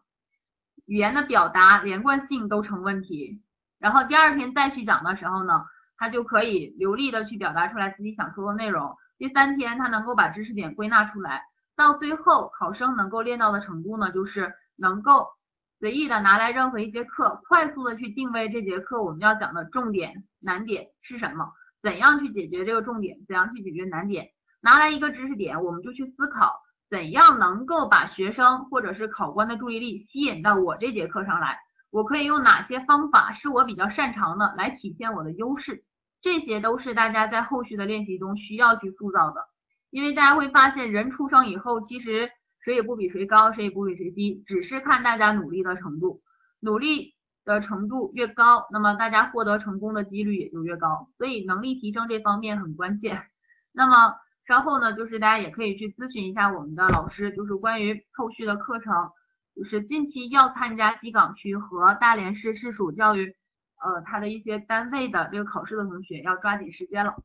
[0.85, 3.41] 语言的表达连贯性都成问题，
[3.79, 5.65] 然后第二天再去讲的时候呢，
[5.97, 8.95] 他就可以流利的去表达出来自己想说的内容。
[9.17, 11.43] 第三天，他能够把知识点归纳出来，
[11.75, 15.27] 到最后考生能够练到的程度呢，就是能够
[15.79, 21.51] 随意的拿来任何一节课，快速的去定位这节课我们要讲的重点难点是什么。
[21.81, 23.17] 怎样去解决这个重点？
[23.27, 24.29] 怎样去解决难点？
[24.63, 31.59] 拿来一个知识点，我们就去思考，怎样能够把学生或者是考官的注意力吸引到我这节课上来？
[31.89, 35.83] 我可以用哪些方法是我比较擅长的来体现我的优势？
[36.21, 39.45] 这些都是大家在后续的练习中需要去塑造的。
[39.89, 42.31] 因为大家会发现，人出生以后，其实
[42.63, 46.21] 谁也不比谁高，谁也不比谁低，只是看大家努力的程度，
[46.61, 47.13] 努力。
[47.45, 53.21] 的程度越高，那么大家获得成功的几率也就越高，所以能力提升这方面很关键。
[53.73, 54.15] 那么
[54.47, 59.11] 稍后呢，就是大家也可以去咨询一下我们的老师，就是关于后续的课程，
[59.55, 63.35] 就是近期要参加西岗区和大连市市属教育，
[63.81, 67.15] 呃，它的一些单位的这个考试的同学要抓紧时间了。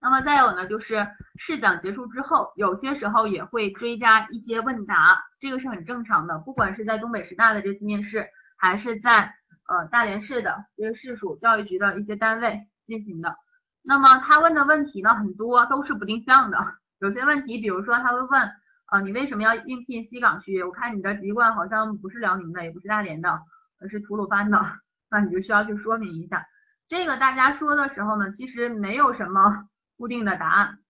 [0.00, 8.28] 那么再有呢，就是试讲结束之后，有些时候也会追加一些问答，这个是很正常的，不管是在东北师大的这次面试。
[8.60, 9.32] 还是在
[9.68, 13.36] 呃大连市的这个市属教育局的一些单位进行的。
[13.88, 16.58] 那么他问的问题呢，很多都是不定向的。
[16.98, 18.52] 有些问题，比如说他会问，
[18.92, 20.62] 呃，你为什么要应聘西岗区？
[20.62, 23.40] 我看你的籍贯好像不是辽宁的，也不是大连的，
[23.80, 24.62] 而是吐鲁番的，
[25.10, 26.46] 那你就需要去说明一下。
[26.86, 29.64] 这个大家说的时候呢，其实没有什么
[29.96, 30.80] 固定的答案，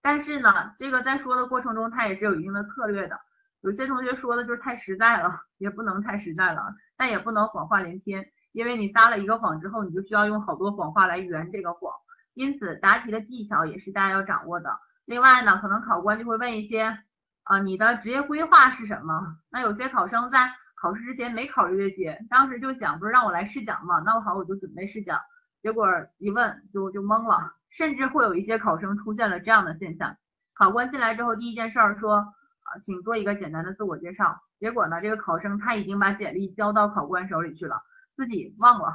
[0.00, 3.18] 但是呢，这个在说的过程中，它也是有一定的策略的。
[3.62, 6.62] 有些同学说的就是太实在了，也不能太实在了，
[6.96, 11.92] 但也不能谎话连篇，因为你撒了一个谎之后，你就需要用好多谎话来圆这个谎，
[12.34, 14.78] 因此答题的技巧也是大家要掌握的。
[15.06, 16.98] 另外呢，可能考官就会问一些，
[17.44, 19.36] 啊，你的职业规划是什么？
[19.50, 24.02] 那有些考生在考试之前没考虑这些，当时就想，不是让我来试讲吗？
[24.04, 25.20] 那我好，我就准备试讲，
[25.62, 30.16] 结果一问就就懵了，甚至会有一些考生出现了这样的现象，
[30.54, 32.34] 考官进来之后第一件事儿说。
[32.66, 34.40] 啊，请做一个简单的自我介绍。
[34.58, 37.82] 结果呢，这个考生他已经把简历交到考官手里去了，
[38.16, 38.94] 自己忘了，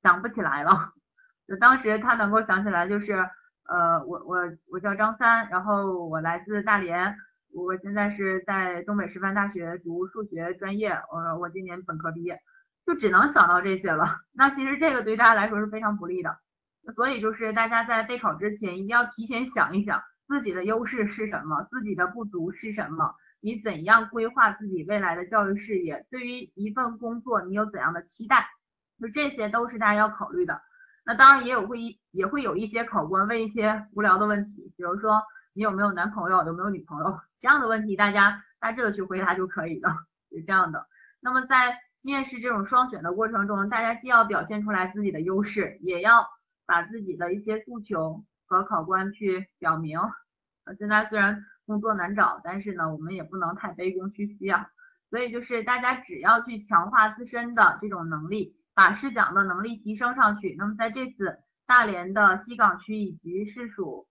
[0.00, 0.92] 想不起来了。
[1.50, 3.12] 就当时他能够想起来，就是
[3.68, 4.38] 呃，我我
[4.70, 7.16] 我叫张三，然后我来自大连，
[7.52, 12.38] 我现在是在东北师范大学读数学专业，呃，我今年本科毕业，
[12.86, 14.16] 就只能想到这些了。
[14.32, 16.38] 那其实这个对大家来说是非常不利的，
[16.94, 20.00] 所以就是大家在备考之前一定要提前想一想。
[20.28, 21.66] 自己的优势是什么？
[21.72, 23.12] 自己的不足是什么？
[23.40, 26.06] 你怎样规划自己未来的教育事业？
[26.08, 28.46] 对于一份工作，你有怎样的期待？
[29.00, 30.62] 就这些都是大家要考虑的。
[31.04, 39.90] 那当然也有会也会有一些考官问一些无聊的问题，比如说你有没有男朋友，有没有女朋友这样的问题，大家大致的去回答就可以了，
[40.30, 40.86] 是这样的。
[41.20, 46.26] 那么在面试这种双选的过程中，大家既要表现出来自己的优势，也要
[46.66, 48.24] 把自己的一些诉求。
[48.50, 50.00] 和考官去表明，
[50.76, 54.66] 现在虽然工作难找，但是呢，我们也不能太卑躬屈膝啊，
[55.08, 64.06] 所以就是大家只要去强化自身的这种能力，把试讲的能力提升上去，那么在这次大连的西岗区以及市属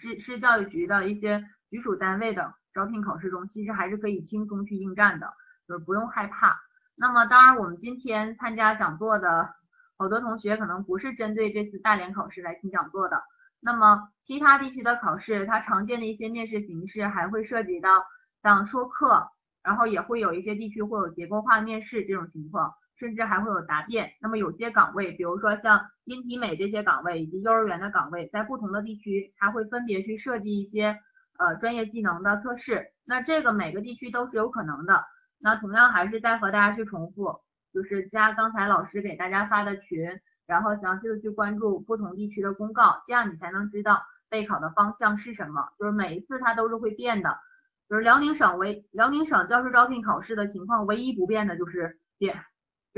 [0.00, 5.32] 市市教育局的一些局属单位的招聘考试中，其实还是可以轻松去应战的，
[5.66, 6.60] 就是不用害怕。
[6.94, 9.54] 那么当然，我们今天参加讲座的
[9.96, 13.22] 好多同学可能不是针对这次大连考试来听讲座的。
[13.60, 18.04] 那么其他地区的考试，它常见的一些面试形式还会涉及到
[18.42, 19.28] 像说课，
[19.64, 24.12] 然后也会有一些地区会有结构化面试这种情况，甚至还会有答辩。
[24.20, 30.98] 那么有些岗位，比如说像音体美这些岗位以及幼儿园的岗位，在不同的地区，它会分别去设计一些
[31.38, 32.92] 呃专业技能的测试。
[33.04, 35.04] 那这个每个地区都是有可能的。
[35.38, 37.40] 那同样还是再和大家去重复，
[37.72, 40.20] 就是加刚才老师给大家发的群。
[40.48, 45.68] 然后详细的去关注不同地区的公告，这样你才能知道备考的方向是什么。
[45.78, 47.38] 就是每一次它都是会变的，
[47.86, 52.34] 就是辽宁省为辽宁省教师招聘考试的情况，唯一不变的就是变，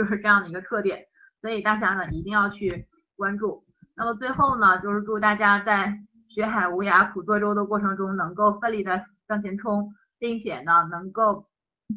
[0.00, 1.04] 就是这样的一个特点。
[1.42, 2.86] 所以大家呢一定要去
[3.16, 3.62] 关注。
[3.94, 11.46] 那么最后呢，就是祝大家在学海无涯苦作舟的过程中，能够奋力的向前冲，并且呢能够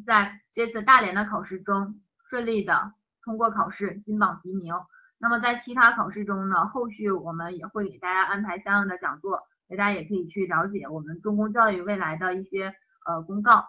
[0.06, 4.74] 在这次大连的考试中顺利的通过考试，金榜题名。
[5.18, 9.40] 那么在其他考试中呢，后续我们也会给大家安排相应的讲座，
[9.70, 12.74] 大家也可以去了解我们中公教育未来的一些
[13.06, 13.66] 呃公告，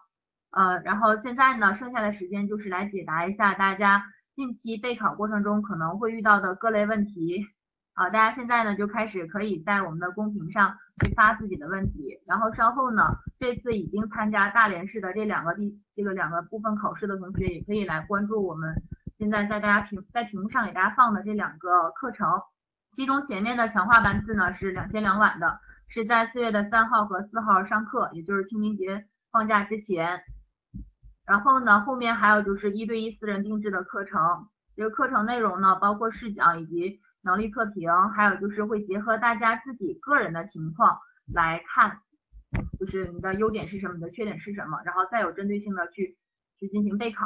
[0.52, 4.04] 呃，然后现在呢，剩下的时间就是来解答一下大家
[4.36, 7.46] 近期备考过程中可能会遇到的各类问题，
[7.94, 13.04] 好，大家现在呢就开始可以在我们的公屏上去发自己的问题，然后稍后呢，
[13.40, 18.84] 这次已经参加大连市的这两个地这个两个部分考试的同学也可以来关注我们。
[19.18, 22.28] 现在在大家屏在屏幕上给大家放的这两个课程，
[22.98, 30.20] 其中前面的强化班次呢是两天两晚的，是在四月的三号和四号上课，也就是清明节放假之前。
[31.26, 41.00] 然后呢，后面还有就是一对一私人定制的课程，这个课程内容呢包括试讲以及能力测评，还有就是会结合大家自己个人的情况
[41.34, 42.00] 来看，
[42.80, 46.18] 就是你的优点是什么，你的缺点是什么，然后再有针对性的去
[46.60, 47.26] 去进行备考。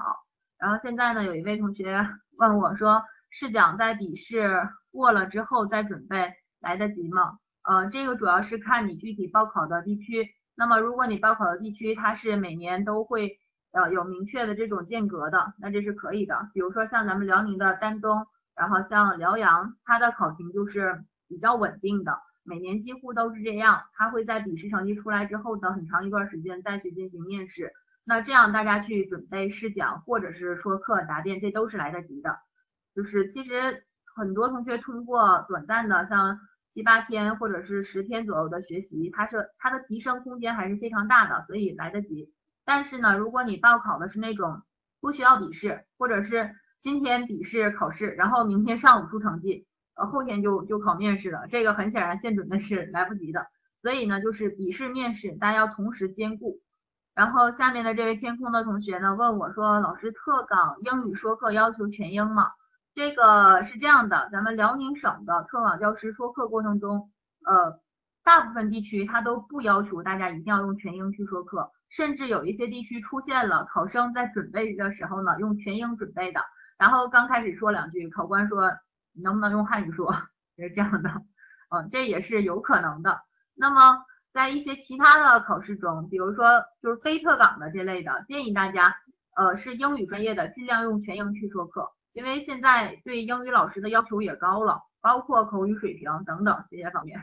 [0.58, 2.08] 然后现在呢，有一位同学
[2.38, 7.38] 问我说，试讲在笔试过了之后再准备来得及吗？
[7.64, 10.30] 呃，这个主要是看你具体报考的地区。
[10.56, 13.38] 那么如果你报考的地区它是每年都会
[13.72, 16.50] 呃有明确的这种间隔的，那这是可以的。
[16.54, 23.84] 比如说像咱们辽宁的丹东，然后像辽阳，它的考情就是比较稳定的，每年几乎都是这样。
[23.94, 27.72] 它会在笔试成绩出来之后的很长一段时间再去进行面试。
[28.04, 32.38] 那这样大家去准备试讲或者是说课答辩，这都是来得及的。
[32.96, 33.84] 就是其实
[34.16, 36.40] 很多同学通过短暂的像
[36.74, 42.34] 七八天或者是十天左右的学习，它是它的提升空间还是非常大的，所以来得及。
[42.70, 44.62] 但是呢，如果你报考的是那种
[45.02, 46.54] 不需要笔试，或者是
[46.84, 53.48] 今天笔试考试，然后明天上午出成绩，呃后天就就考面试了，这个很显然现准备是来不及的。
[53.82, 56.60] 所以呢，就是笔试面试大家要同时兼顾。
[57.16, 62.52] 然后下面的这位天空的同学呢问我说，老师特岗英语说课要求全英吗？
[62.94, 67.10] 这个是这样的，咱们辽宁省的特岗教师说课过程中，
[67.48, 67.80] 呃，
[68.24, 76.42] 大部分地区他都不要求大家一定要用全英去说课，甚至有一些地区出现了考生在准备的时候呢用全英准备的，
[76.78, 78.72] 然后刚开始说两句，考官说
[79.14, 80.14] 能不能用汉语说，
[80.58, 81.10] 是这样的，
[81.70, 83.22] 嗯，这也是有可能的。
[83.56, 84.06] 那么。
[84.32, 88.96] 在一些其他的考试中，比如说就是非特岗的这类的，建议大家，
[89.36, 97.20] 呃，是英语专业的，尽量用全英去说课，因为现在对英语老师的要求也高了，包括口语水平等等这些方面。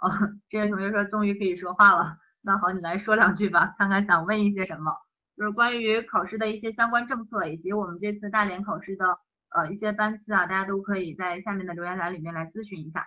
[0.00, 0.10] 哦，
[0.48, 4.96] 这位同学说终于可以说话了，那好，你来说两句吧，看看想问一些什么，
[5.36, 9.18] 就是关于考试的一些相关政策，以及我们这次大连考试的
[9.50, 13.06] 呃一些班次啊，大家都可以在下面的留言栏里面来咨询一下。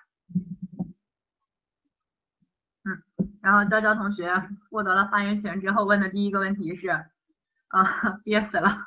[2.86, 3.04] 嗯
[3.42, 4.32] 然后娇娇同学
[4.70, 8.78] 获得了发言权之后问的第一个问题是，啊憋死了，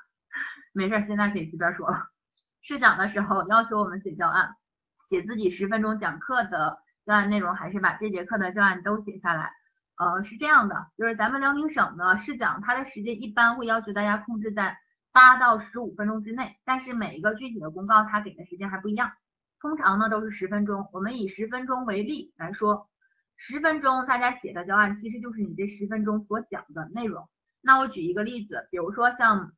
[0.72, 2.07] 没事，现在可以随便说了。
[2.62, 4.55] 试讲的时候要求我们写教案，
[5.11, 9.53] 写自己十分钟讲课的教案内容，还是把这节课的教案都写下来？
[9.97, 14.76] 呃，是这样的，就是咱们辽宁省呢试讲它的时间一般会要求大家控制在
[15.12, 19.12] 八到十五分钟之内，但是每一个具体的公告它给的时间还不一样，
[19.61, 22.88] 通常呢都是十分钟，我们以十分钟为例来说。
[23.38, 27.28] 十分钟大家写的教案其实就是你这十分钟所讲的内容。
[27.61, 29.53] 那我举一个例子，比如说像，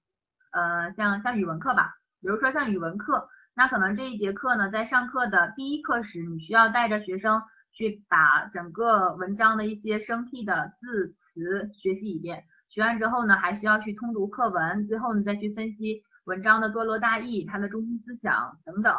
[0.51, 7.41] 呃，像像语文课吧，比如说像语文课，那可能这一节课呢，在上课的第一课时，你需要带着学生
[7.79, 18.97] 去把整个文章的一些生僻的字词学习一遍，学完之后呢，还需要去通读课文，最后呢再去分析文章的段落大意、它的中心思想等等。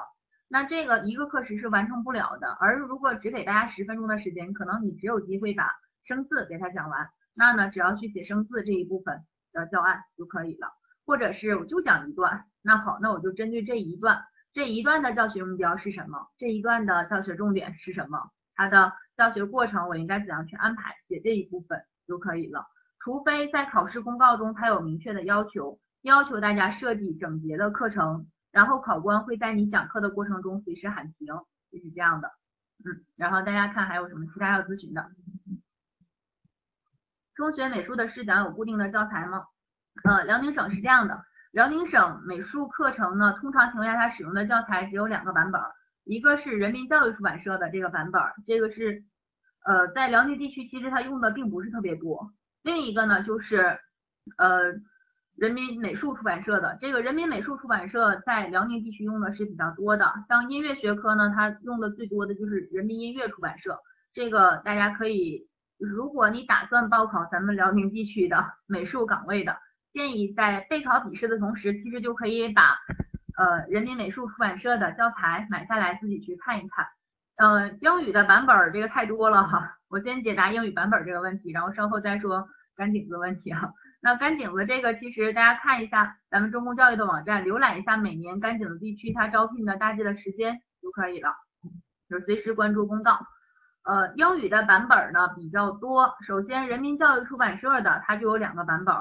[0.47, 5.69] 那这个一个课时是完成不了的，而如果只给大家十分钟的时间，可能你只有机会把
[6.05, 7.09] 生字给它讲完。
[7.33, 10.69] 那呢，只要去写生字这一部分的教案就可以了，
[11.05, 12.45] 或者是我就讲一段。
[12.61, 14.23] 那好，那我就针对这一段，
[14.53, 16.29] 这一段的教学目标是什么？
[16.37, 18.31] 这一段的教学重点是什么？
[18.59, 20.93] 它的教学过程我应该怎样去安排？
[21.07, 22.67] 写这一部分就可以了。
[22.99, 28.27] 除非在考试公告中它有明确的要求，要求大家设计整节的课程。
[28.51, 31.27] 然后考官会在你讲课的过程中随时喊停，
[31.71, 32.33] 就是这样的。
[32.83, 35.09] 嗯，然后大家看还有什么其他要咨询的？
[37.33, 39.45] 中学美术的试讲有固定的教材吗？
[40.03, 45.61] 呃，辽宁省是这样的，辽宁省美术课程呢，通常情况下它使用的教材只有两个版本，
[46.09, 49.03] 一个是人民教育出版社的这个版本，这个是
[49.63, 52.31] 呃在辽宁地区其实它用的并不是特别多，
[52.63, 53.79] 另一个呢就是
[54.37, 54.73] 呃。
[55.35, 63.79] 人民美术出版社的这个人民美术出版社在辽宁地区用的是比较多的，像音乐学科呢，它用的最多的就是人民音乐出版社。
[64.13, 65.47] 这个大家可以，
[65.77, 69.55] 如果你打算报考咱们辽宁地区的美术岗位的，
[69.93, 72.77] 建议在备考笔试的同时，其实就可以把
[73.39, 76.85] 呃人民美术出版社的教材买下来自己去看一看。
[77.37, 83.73] 呃，英语的版本这个太多了哈，我先解答英语版本这个问题，然后稍后再说干井子问题哈。
[84.01, 91.33] 那干井子这个，其实大家看一下咱们中公教育的网站，浏览一下每年干井子地区它招聘的大致的时间就可以了，
[92.09, 93.19] 就随时关注公告。
[93.83, 98.93] 呃，英语的版本呢比较多，首先人民教育出版社的它就有两个版本，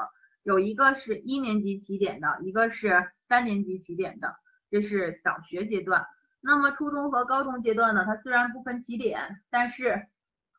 [0.43, 4.35] 有一个是一年级起点的，一个是三年级起点的，
[4.71, 6.07] 这是小学阶段。
[6.41, 10.07] 那么初中和高中阶段呢，它虽然不分起点，但是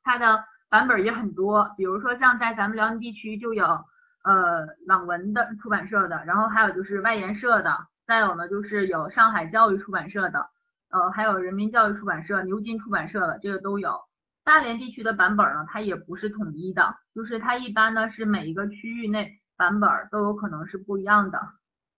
[0.04, 3.86] 它的版本也很多，比如说像在咱们辽宁地区就有。
[4.22, 10.50] 呃，朗文的出版社的，然后还有就是外研社的，再有呢就是有上海教育出版社的，
[10.90, 13.98] 呃，还有人民教育出版社、牛津出版社的，这个都有。
[14.44, 21.38] 大连地区的版本呢，它也不是统一的，就是它一般呢是每一个区域内版本都有可能是不一样的。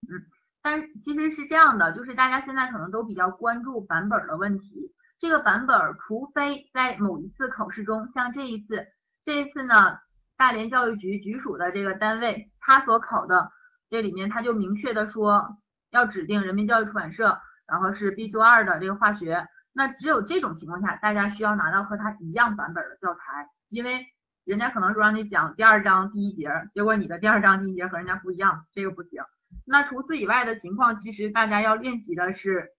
[0.09, 0.25] 嗯，
[0.61, 4.91] 但其实是这样的，就是大家现在可能都比较关注版本的问题。
[5.19, 8.87] 这个版本，除非在某一次考试中，像这一次，
[9.23, 9.99] 这一次呢。
[10.37, 13.51] 大连教育局局属的这个单位，他所考的
[13.91, 15.55] 这里面他就明确的说
[15.91, 19.47] 要指定人民教育出版社，然后是必修二的这个化学。
[19.71, 23.21] 那只有这种情况下，大家需要拿到和他一样版本的教材，
[23.69, 24.03] 因为
[24.45, 29.23] 人家可能说让你讲第二章第一节，结果你的第二章第一节和人家不一样，这个不行。
[29.65, 32.69] 那除此以外的情况，其实大家要练习的是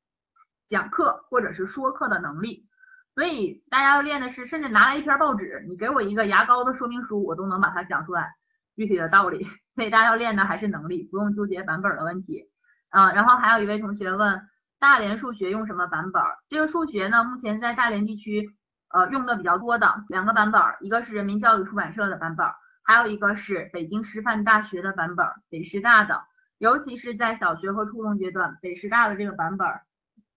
[0.68, 2.66] 讲课或者是说课的能力。
[3.14, 8.32] 所以大家要练的是，甚至拿来一篇报纸，你给我一个牙膏的说明书，我都能把它讲出来
[8.74, 9.46] 具体的道理。
[9.74, 12.48] 所以大家要练的还是能力，不用纠结版本的问题。
[12.90, 14.40] 嗯，然后还有一位同学问，
[14.78, 16.22] 大连数学用什么版本？
[16.48, 18.50] 这个数学呢，目前在大连地区
[18.93, 22.47] 呃用的比较多的两个版本，一个是人民教育出版社的版本，
[22.82, 26.22] 还有一个是北京师范大学的版本，北师大的。
[26.59, 29.68] 尤其是在小学和初中阶段，北师大的这个版本，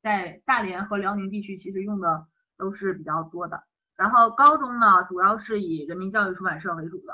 [0.02, 2.28] 在大连和辽宁地区其实用的。
[2.58, 3.66] 都是比较多的，
[3.98, 7.14] 然后高中呢，主要是以人民教育出版社为主的。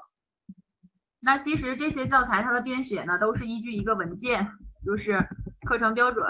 [1.20, 4.52] 那其实这些教材它的编写呢，都是依据一个文件，
[4.86, 5.28] 就是
[5.66, 6.24] 课程标准。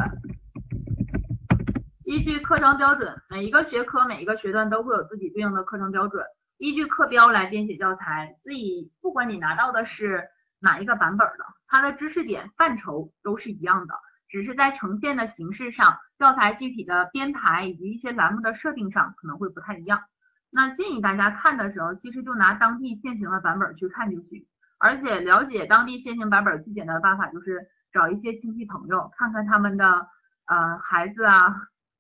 [2.12, 6.22] 依据课程标准，每一个学科每一个学段都会有自己对应的课程标准，
[6.58, 8.36] 依据课标来编写教材。
[8.44, 10.28] 所以不管你拿到的是
[10.60, 13.94] 哪一个版本的，它的知识点范畴都是一样的。
[14.28, 20.02] 只是在呈现的形式上，教材具体的编排以及一些栏目的设定上可能会不太一样。
[20.50, 24.46] 那建议大家看的时候，其实就拿当地现行的版本去看就行。
[24.80, 30.06] 而且了解当地现行版本最简单的办法就是找一些亲戚朋友，看看他们的
[30.48, 31.56] 呃孩子啊，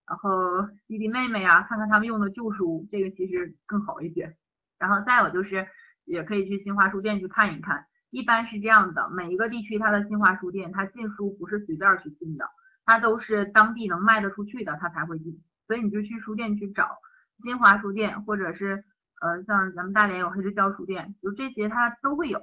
[0.07, 4.35] 然后弟弟妹妹啊，看看他们用的旧书，这个其实更好一些。
[4.77, 5.67] 然后再有就是
[6.05, 7.85] 也可以去新华书店去看一看。
[8.09, 12.45] 一般是这样的，每一个地区它的新华书店，它进书不是随便去进的，
[12.83, 15.41] 它都是当地能卖得出去的，它才会进。
[15.67, 16.97] 所以你就去书店去找
[17.41, 18.83] 新华书店，或者是
[19.21, 22.41] 呃像咱们大连有黑石礁书店，就这些它都会有。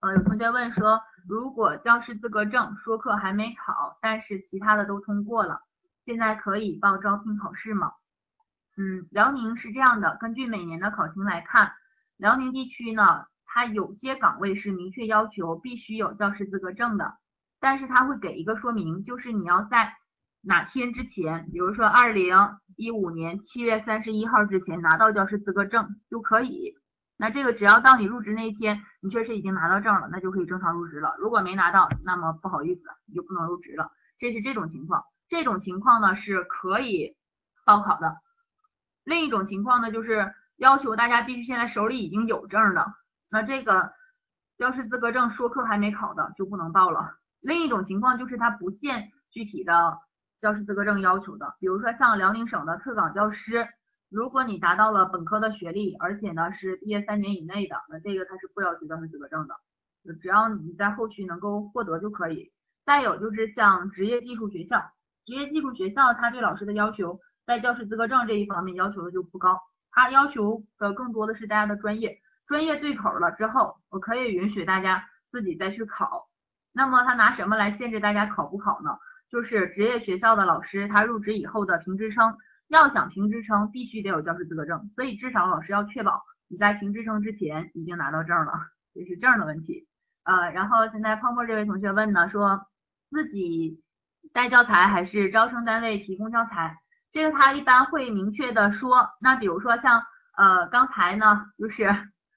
[0.00, 5.60] 呃，有同学问说，如果教师资格证说课还没考，但是其他的都通过了，
[6.04, 7.92] 现在可以报招聘考试吗？
[8.76, 11.72] 嗯，辽宁是这样的，根据每年的考情来看。
[12.16, 17.14] 辽宁地区呢，它有些岗位是明确要求必须有教师资格证的，
[17.58, 19.94] 但是它会给一个说明，就是你要在
[20.42, 22.36] 哪天之前，比如说二零
[22.76, 26.74] 一五年七月三十一号之前拿到教师资格证就可以。
[27.16, 31.14] 那这个只要到你入职那一天，你确实已经拿到证了，那就可以正常入职了。
[31.18, 33.90] 如果没拿到，那么不好意思，你就不能入职了。
[34.18, 37.16] 这是这种情况，这种情况呢是可以
[37.64, 38.16] 报考的。
[39.04, 42.94] 另一种情况呢，就是要求大家必须现在手里已经有证的，
[43.30, 43.92] 那这个
[44.58, 47.14] 教师资格证说课还没考的就不能报了。
[47.40, 49.98] 另一种情况就是它不限具体的
[50.40, 53.68] 教师资格证要求的，比如说像辽宁省的特岗教师，
[54.08, 59.56] 如果你达到了本科的学历，而且呢是毕业三年以内的，那这个它是不要求教师资格证的，
[60.22, 62.52] 只要你在后续能够获得就可以。
[62.84, 64.92] 再有就是像职业技术学校，
[65.24, 76.28] 职业技术学校它对老师的要求，在教师资格证这一方面要求的就不高，它要求的更多的是大家的专业，专业对口了之后，我可以允许大家自己再去考。
[76.72, 78.96] 那么他拿什么来限制大家考不考呢？
[79.28, 82.36] 就是职业学校的老师，他入职以后的评职称，
[82.68, 88.52] 要想评职称，必须得有教师资格证，所以至少老师要确保你在评职称之前已经拿到证了，
[88.94, 89.88] 这是证的问题。
[90.24, 92.66] 呃，然后现在泡沫这位同学问呢，说。
[93.08, 93.84] 自己
[94.32, 96.76] 带教材还是招生单位提供教材？
[97.12, 99.08] 这个他一般会明确的说。
[99.20, 100.02] 那比如说像
[100.36, 101.88] 呃刚才呢，就是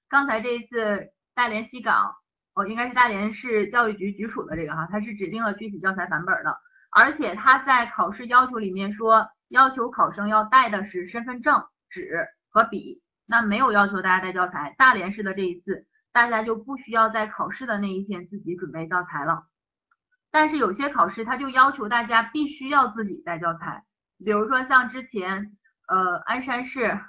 [0.10, 2.14] 刚才这一次大连西港，
[2.54, 6.56] 哦应该是大连市教育局局处的这个哈，他是指定了具体教材版本的，
[6.92, 14.76] 而且他在考试要求里面说，要求考生要带的是身份证、纸和笔，那没有要求大家带教材。
[14.78, 19.44] 大连市的这一次，大家就不需要在考试的那一天自己准备教材了。
[20.32, 23.84] 但是有些考试他就要求大家必须要自己带教材，
[24.24, 27.00] 比如说像之前呃鞍山市、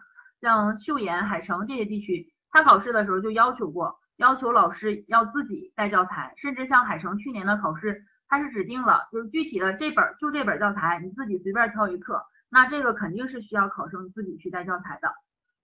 [0.41, 15.15] 像岫岩、海城这些地区，他考试的时候就要求过，要求老师要自己带教材，甚至像海城去年的考试，他是指定了就是具体的这本就这本教材，你自己随便挑一课，那这个肯定是需要考生自己去带教材的。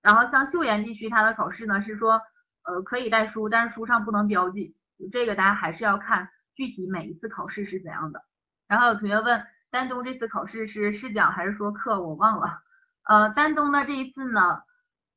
[0.02, 2.22] 然后像岫岩地区，它的考试呢是说
[2.62, 4.76] 呃可以带书，但是书上不能标记，
[5.12, 6.30] 这个大家还是要看。
[6.54, 8.22] 具体每一次考试是怎样的？
[8.66, 12.00] 然后有同学问，丹东这次考试是试讲还是说课？
[12.00, 12.60] 我忘了。
[13.02, 14.62] 呃，丹东的这一次呢，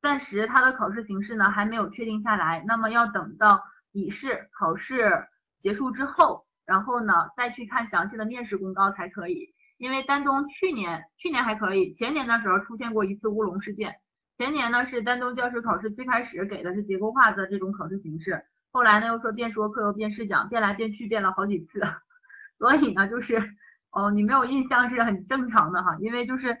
[0.02, 5.28] 暂时它的考试形式呢还没有确定下来，那么要等到笔试考试
[5.62, 9.54] 结束之后，然后呢再去看详细的面试公告才可以。
[9.80, 13.94] 因为丹东去年去年还可以，前年的时候出现过一次乌龙事件。
[14.36, 18.44] 前年呢是丹东教师考试最开始给的是结构化的这种考试形式。
[18.72, 21.80] 后来呢，又说变说课又变试讲，变来变去变了好几次，
[22.58, 23.42] 所以呢，就是
[23.90, 26.58] 哦，你没有印象是很正常的哈，因为就是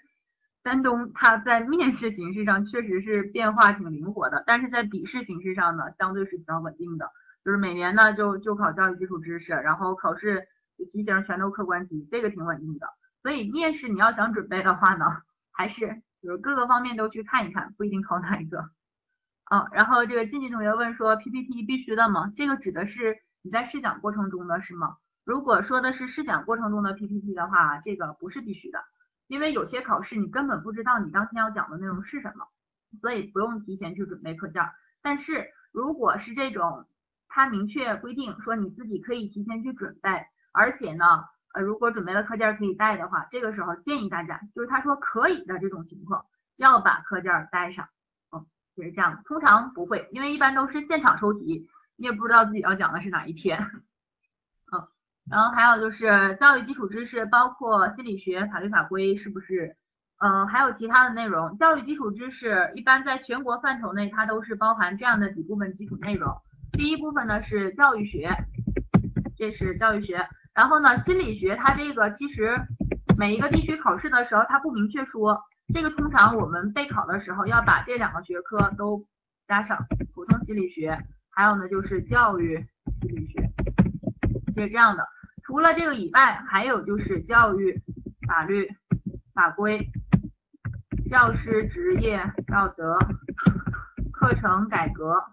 [0.62, 7.10] 丹东它在面试形式上确实是变化挺灵活的，但是在笔试形式上呢，相对是比较稳定的，
[7.44, 10.48] 就是每年呢就就考教育基础知识，然后考试
[10.90, 12.86] 题型全都客观题，这个挺稳定的。
[13.22, 18.70] 所以面试你要想准备的话呢，还是就是各个方面都去看一看，不一定考哪一个。
[19.44, 22.32] 啊，然后这个静静同学问说，PPT 必须的吗？
[22.36, 24.96] 这个指的是你在试讲过程中的是吗？
[25.24, 28.78] 如果说的是试讲过程中的 PPT 的话，这个不是必须的，
[29.26, 32.46] 因为有些考试你根本不知道你当天要讲的内容是什么，
[33.00, 34.62] 所以不用提前去准备课件。
[35.02, 36.86] 但是如果是这种，
[37.28, 41.04] 它明确规定说你自己可以提前去准备，而且呢，
[41.52, 46.24] 呃，如果准备了课件可以带的话，这个时候建议大家，就是他说可以的这种情况，
[46.56, 47.88] 要把课件带上。
[48.76, 53.60] 是这样，通常不会，因为一般都是现场抽题，你也不知道自己要讲的是哪一天。
[54.72, 54.88] 嗯，
[55.30, 59.76] 然后还有就是教育基础知识，包括心理学、法律法规，是不是？
[60.18, 61.58] 嗯，还有其他的内容。
[61.58, 66.34] 教育基础知识一般在全国范畴内，它都是包含这样的几部分基础内容。
[66.72, 68.34] 第一部分呢是教育学，
[69.36, 70.26] 这是教育学。
[70.60, 72.54] 然后呢，心理学它这个其实
[73.16, 75.40] 每一个地区考试的时候，它不明确说。
[75.72, 79.02] 这个通常我们备考的时候要把这两个学科都
[79.48, 79.78] 加上，
[80.12, 80.98] 普通心理学，
[81.30, 82.56] 还有呢就是教育
[83.00, 83.40] 心理学，
[84.54, 85.08] 是这样的。
[85.44, 87.80] 除了这个以外，还有就是教育
[88.28, 88.68] 法律
[89.32, 89.80] 法规、
[91.10, 92.98] 教师职业道德、
[94.12, 95.24] 课程改革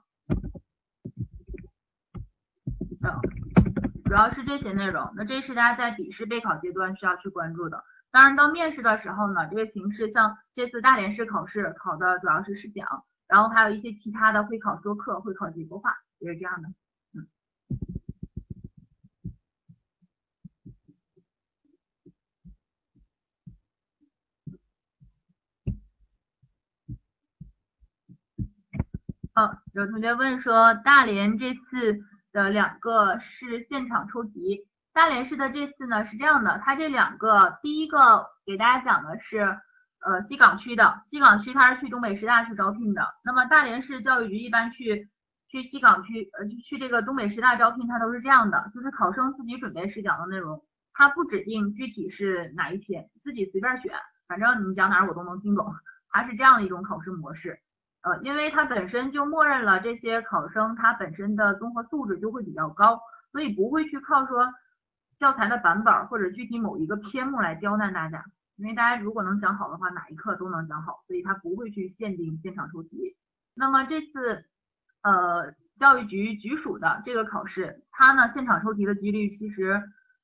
[3.02, 3.20] 等，
[4.08, 5.14] 主要是这些内容。
[5.16, 7.84] 那这是大家在笔试备考阶段需要去关注的。
[8.10, 12.88] 当然，到面试的时候呢，这个形式像这次大连市考试考的主要是试讲，
[13.28, 16.70] 然后还有一些其他的会考说课、会考结构化，也是这样的。
[17.14, 17.28] 嗯。
[29.34, 32.00] 好，有同学问说，大连这次
[32.32, 34.68] 的两个是现场抽题。
[34.94, 39.40] 大连市的这次呢是这样的，它这两个第一个给大家讲的是，
[40.00, 43.16] 呃西岗区的，西岗区他是去东北师大去招聘的。
[43.24, 45.08] 那么大连市教育局一般去
[45.50, 53.94] 去西岗区呃去这个东北师大招聘，他都是这样的，就是考生自己准备试讲的内容，他不指定具体是哪一天，自己随便选，
[54.28, 55.74] 反正你讲哪儿我都能听懂，
[56.10, 57.60] 他是这样的一种考试模式。
[58.04, 63.00] 呃，因为它本身就默认了这些考生他本身的综合素质就会比较高，
[63.32, 64.48] 所以不会去靠说
[65.20, 68.24] 教材的版本或者具体某一个篇目来刁难大家。
[68.56, 73.16] 因为大家如果能讲好的话，哪一课都能讲好，所以他不会去限定现场出题。
[73.54, 74.46] 那么这次
[75.04, 79.84] 呃教育局局属的这个考试，它呢现场抽题的几率其实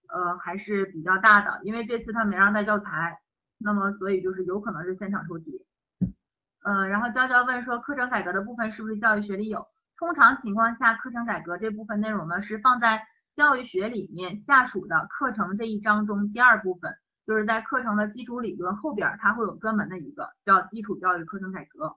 [0.10, 3.20] 呃还是比较大的，因为这次他没让带教材，
[3.60, 5.64] 那么所以就是有可能是现场抽题。
[6.64, 9.66] 嗯，然后娇娇问说课程改革的部分是不是教育学里有？
[9.98, 13.02] 通常情况下，课程改革这部分内容呢是放在
[13.36, 16.94] 教育学里面下属的课程这一章中第二部分。
[17.26, 21.96] 就是在课程的基础理论后边，它会有专门的一个叫基础教育课程改革。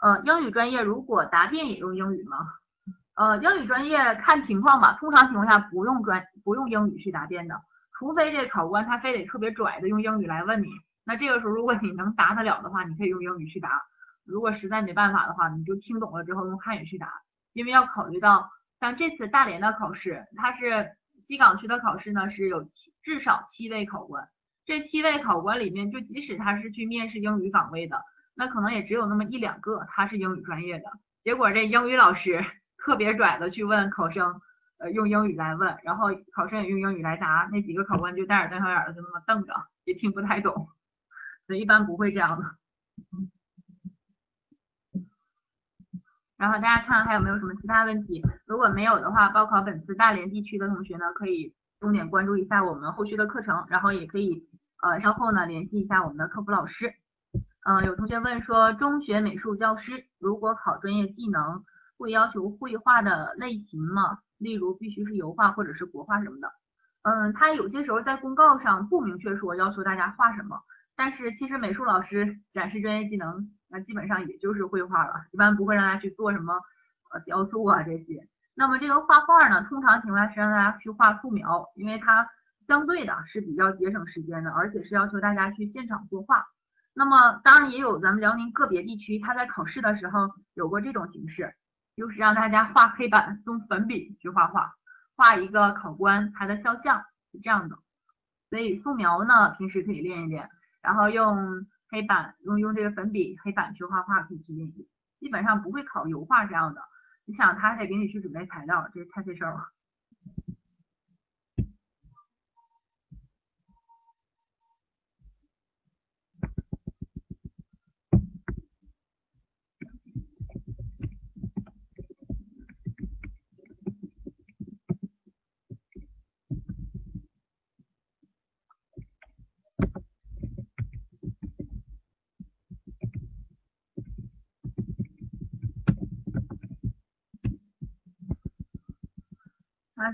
[0.00, 2.38] 呃，英语专业如果答辩也用英语吗？
[3.14, 7.60] 呃，英语专业看情况吧，通常情况下不用专不用英语去答辩的，
[7.96, 10.66] 除非这考官他非得特别拽的用英语来问你，
[11.04, 13.68] 那这个时候如果你能答得了的话，你可以用英语去答；
[14.26, 17.22] 如果实在没办法的话，你就听懂了之后用汉语去答，
[17.52, 18.50] 因为要考虑到
[18.80, 20.96] 像这次大连的考试，它是
[21.26, 24.28] 西岗区的考试呢，是有七至少七位考官。
[24.64, 28.02] 这七位考官里面，就即使他是去面试英语岗位的，
[28.34, 30.90] 那可能也只有那么一两个他是英语专业的。
[31.22, 32.44] 结果这英语老师
[32.78, 34.40] 特别拽的去问考生，
[34.78, 39.54] 呃，用英语来问，然后考生也用英语来答，那几个考官就戴着瞪小眼的就那么瞪着，
[39.84, 40.68] 也听不太懂。
[41.46, 42.44] 所以一般不会这样的。
[46.38, 48.22] 然后大家看还有没有什么其他问题？
[48.46, 54.48] 如果没有的话，报考本次大连地区的同学呢，可以重点关注一下我们后续的课程，然后也可以。
[54.82, 56.92] 呃，稍后呢联系一下我们的客服老师。
[57.66, 61.64] 嗯，有同学问说，中学美术教师如果考专业技能，
[61.96, 64.18] 会要求绘画的类型吗？
[64.36, 66.52] 例如必须是油画或者是国画什么的？
[67.02, 70.60] 嗯，他有些时候在公告上不明确说要求大家画什么，
[70.94, 76.54] 但是其实美术老师展示专业技能，那基本上也就是绘画了，一般不会让大家去做什么
[77.12, 78.28] 呃雕塑啊这些。
[78.54, 82.28] 那么这个画画呢，通常情况下是让大家去画素描，因为它。
[82.66, 86.44] 相对的是比较节省时间的，而且是要求大家去现场作画。
[86.94, 91.54] 那么当然也有咱们辽宁个别地区，他在考试的时候有过这种形式，
[91.94, 94.74] 就是让大家画黑板，用粉笔去画画，
[95.14, 97.04] 画一个考官他的肖像，
[97.40, 97.78] 这样的。
[98.50, 100.50] 所以素描呢，平时可以练一练，
[100.82, 104.88] 然后用黑板，用用这个粉笔、黑板去画画，可以去练习。
[105.18, 106.82] 基本上不会考油画这样的。
[107.24, 109.68] 你想，他还得给你去准备材料，这太费事儿了。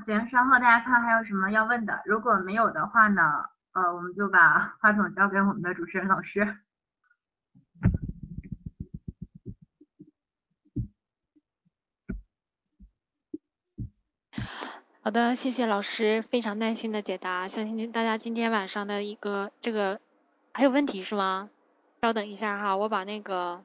[0.01, 6.57] 行，稍后大家看还有什么要问的，如果没有的话呢，呃，我们就把话筒交给我们的主持人老师。
[15.05, 20.01] 好的，谢谢老师非常耐心的解答，相信大家今天晚上的一个这个
[20.55, 21.51] 还有问题是吗？
[22.03, 23.64] 稍等一下哈，我把那个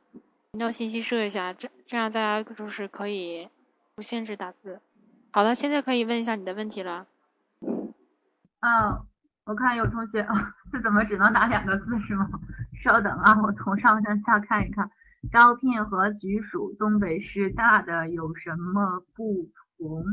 [0.51, 3.49] 频道信息设一下，这这样大家就是可以
[3.95, 4.81] 不限制打字。
[5.37, 7.05] 好了，现在可以问一下你的问题了。
[8.59, 9.05] 啊，
[9.45, 12.27] 我看有同学啊，这怎么只能打两个字是吗？
[12.81, 14.89] 稍等啊，我从上向下看一看。
[15.31, 20.03] 招聘和局属东北师大的有什么不同？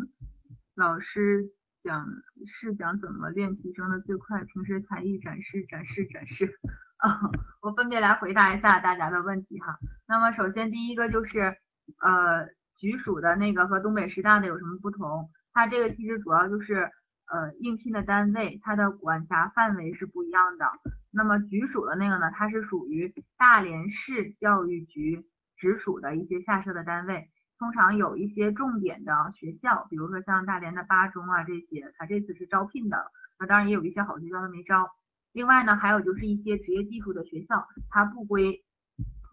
[0.74, 1.46] 老师
[1.82, 2.06] 讲
[2.46, 4.44] 是讲怎么练提升的最快？
[4.44, 6.52] 平时才艺展示展示展示。
[6.98, 7.30] 啊，
[7.62, 9.78] 我分别来回答一下大家的问题哈。
[10.06, 11.56] 那么首先第一个就是
[12.02, 12.46] 呃。
[12.76, 15.30] 局属的那个和东北师大的有什么不同？
[15.52, 16.90] 它这个其实主要就是
[17.26, 20.66] 呃应聘的单位，它的管辖范围是不一样的。
[21.10, 25.24] 那么局属的那个呢，它是属于大连市教育局
[25.56, 33.12] 直属的一些下设的单位，通常有一些重点的学校，比如说像大连的八中啊这些，它这次是招聘的。
[33.38, 34.90] 那当然也有一些好学校它没招。
[35.32, 38.64] 另外呢，还有就是一些职业技术的学校，它不归。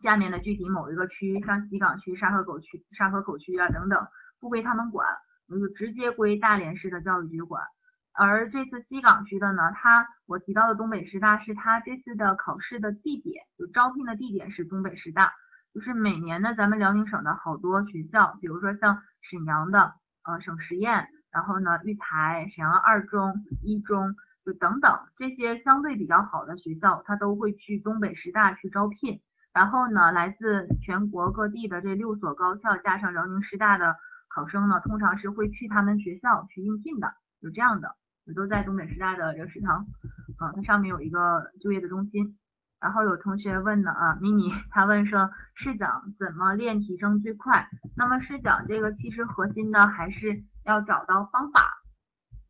[0.01, 4.07] 下面的具体某一个区，像西岗区、沙河口区、沙河口区啊等等，
[4.39, 5.07] 不归他们管，
[5.47, 7.63] 那就直接归大连市的教育局管。
[8.13, 15.31] 而这次西岗区的呢，它我提到的东北师大是它这次的考试的地点，就招聘的地点是东北师大。
[15.73, 19.93] 就是每年呢，咱们辽宁省的好多学校，比如说像沈阳的
[20.23, 29.21] 呃省实验，然后呢育才、沈阳二中、一中，就等等这些相对比较好的学校，它都会去东北师大去招聘。
[29.53, 33.95] 然后呢，来自全国各地的这六所高校加上辽宁师大的
[34.29, 37.95] 考生呢，通常是会去他们学校去应聘的，有这样的，
[38.25, 39.85] 也都在东北师大的这个食堂，
[40.37, 42.37] 啊，它上面有一个就业的中心。
[42.79, 47.69] 然后有同学问呢啊，迷你他问说试讲怎么练提升最快？
[47.95, 51.77] 那么试讲这个其实核心的还是要找到方法，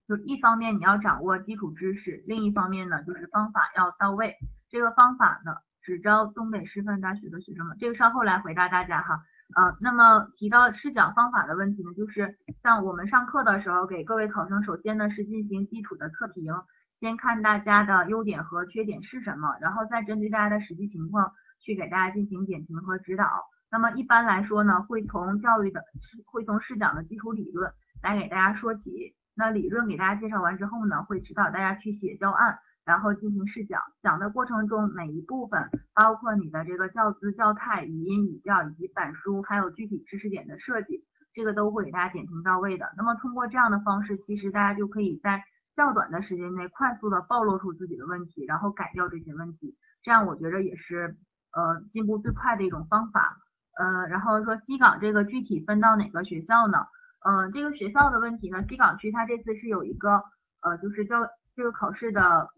[0.08, 4.38] 就一方面你要掌握基础知识，另一方面呢就是方法要到位。
[4.70, 9.22] 这个方法呢只招东北师范大学的学生们，这个稍后来回答大家哈。
[9.56, 16.54] 呃，那么提到试讲方法的问题呢，就是像我们上课的时候给各位考生，首先呢是进行基础的测评。
[17.00, 23.26] 先看大家的优点和缺点是什么，然后再针对大家的实际情况去给大家进行点评和指导。
[23.72, 25.84] 那么一般来说呢，会从教育的，
[26.26, 27.74] 会从试讲的基础理论
[28.04, 29.16] 来给大家说起。
[29.34, 32.60] 那理论给大家介绍完之后呢，会指导大家去写教案，
[32.92, 33.82] 然后进行试讲。
[34.04, 42.92] 讲的过程中每一部分，包括你的这个教资教态、语音语调以及板书，还有具体知识点的设计，这个都会给大家点评到位的。
[42.98, 45.42] 那么通过这样的方式，其实大家就可以在
[45.74, 51.16] 较短的时间内快速的暴露出自己的问题，然后改掉这些问题，这样我觉得也是
[51.54, 53.38] 呃进步最快的一种方法。
[53.80, 56.80] 呃，然后说西岗这个具体分到哪个学校呢？
[57.26, 60.22] 嗯，这个学校的问题呢，西岗区它这次是有一个
[60.62, 61.26] 呃就是教
[61.56, 62.50] 这个考试的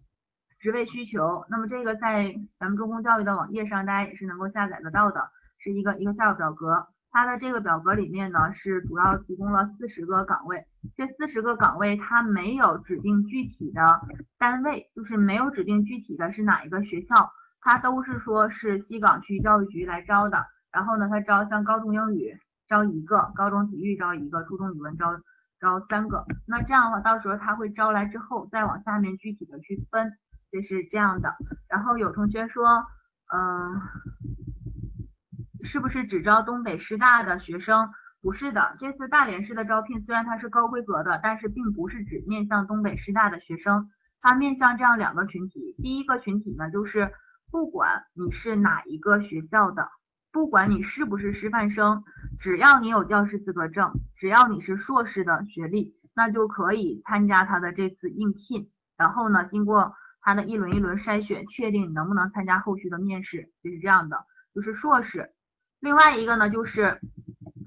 [0.64, 6.88] 职位需求，那么这个在咱们中公教育的网页上大家也是能够下载得到的，是一个 Excel 表格。
[7.12, 13.82] 它的这个表格里面呢，是主要提供了四十个岗位，这四十个岗位它没有指定具体的
[14.40, 20.46] 单位，就是没有指定具体的是哪一个学校，它都是说是西岗区教育局来招的。
[20.72, 22.38] 然后呢，它招像高中英语
[22.70, 25.14] 招一个，高中体育招一个，初中语文招
[25.60, 26.24] 招三个。
[26.48, 30.14] 那这样的话，到时候它会招来之后再往下面具体的去分，
[30.54, 31.36] 就是这样的。
[31.68, 32.86] 然后有同学说，
[33.34, 33.82] 嗯。
[35.66, 37.90] 是不是只招东北师大的学生？
[38.22, 43.90] 不是的，这次大连市的招聘虽然它是高规格的，但是并不是只面向东北师大的学生，
[44.22, 45.74] 它面向这样两个群体。
[45.82, 47.14] 第一个群体呢，就是
[47.50, 49.88] 不管你是哪一个学校的，
[50.34, 52.04] 不管你是不是师范生，
[52.42, 58.70] 只要你有教师资格证，只要你是硕士的学历，那就可以参加他的这次应聘。
[58.98, 65.34] 然后呢，经过他的一轮一轮筛选，确定你能不能参加后续的面试，就是这样的，就是硕士。
[65.80, 67.02] 另外一个呢，就是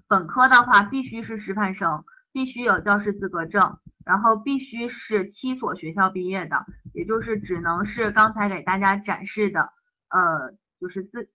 [0.08, 9.70] 本科的话，必须是师范生，必须有教师资格证，然后必须是七所学校毕业的，也就是只能是刚才给大家展示的，
[10.08, 11.28] 呃，就是自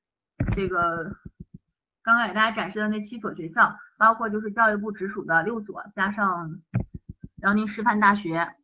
[0.56, 1.16] 这个
[2.02, 6.60] 刚刚给大家展示的那七所学校，包括就是教育部直属的六所，加上
[7.36, 8.56] 辽宁师范大学，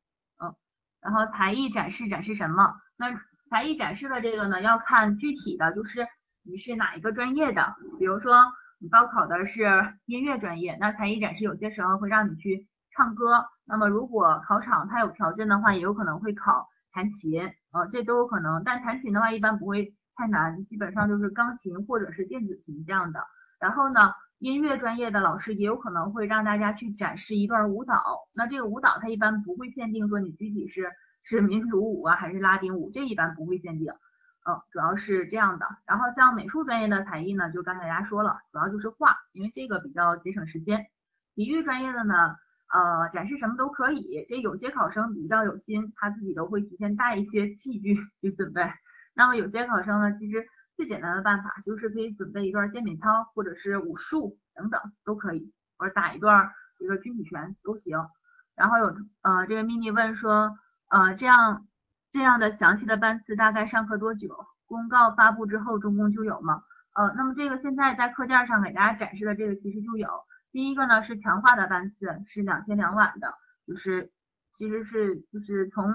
[1.08, 2.76] 然后才艺展示展示什么？
[2.98, 3.08] 那
[3.50, 6.06] 才艺展示的这个呢，要看具体的就是。
[6.50, 7.76] 你是哪一个专业的？
[8.00, 9.66] 比如说你高考的是
[10.06, 13.46] 音乐专业，那才艺展示有些时候会让你去唱歌。
[13.66, 17.42] 那么如果考场它有条件的话，也有可能会考弹琴，
[17.74, 18.64] 呃，这都有可能。
[18.64, 23.20] 但弹琴的话一般不会太难，基本上就是钢琴或者是电子琴这样的。
[23.60, 28.28] 然后呢，音乐专业的老师也有可能会让大家去展示一段舞蹈。
[28.34, 30.92] 那这个舞蹈它一般不会限定说你具体是
[31.24, 33.92] 是民族舞啊还是拉丁舞，这一般不会限定。
[34.50, 35.66] 嗯，主要是这样的。
[35.86, 40.86] 然后像美术专业的才艺呢，就刚才大家说了，主要就是画，因为这个比较节省时间。
[41.36, 42.38] 体育专业的呢，
[42.74, 44.26] 呃，展示什么都可以。
[44.30, 48.62] 这有些考生比较有心，他自己都会提前带一些器具去准备。
[49.14, 50.48] 那么有些考生呢，其实
[50.78, 57.98] 最简单的办法就是可以准备一段健美操，或者是武术等等都可以，或者打一段一个军体拳都行。
[58.56, 60.58] 然后有呃这个秘密问说，
[60.88, 61.68] 呃这样。
[62.14, 64.48] 这样的详细的班次大概上课多久？
[64.66, 66.64] 公告发布之后，中公就有吗？
[66.96, 70.10] 呃，那么这个现在在课件上给大家展示的这个其实就有。
[70.52, 73.36] 第一个呢是强化的班次，是两天两晚的，
[73.68, 74.10] 就是
[74.54, 75.94] 其实是就是从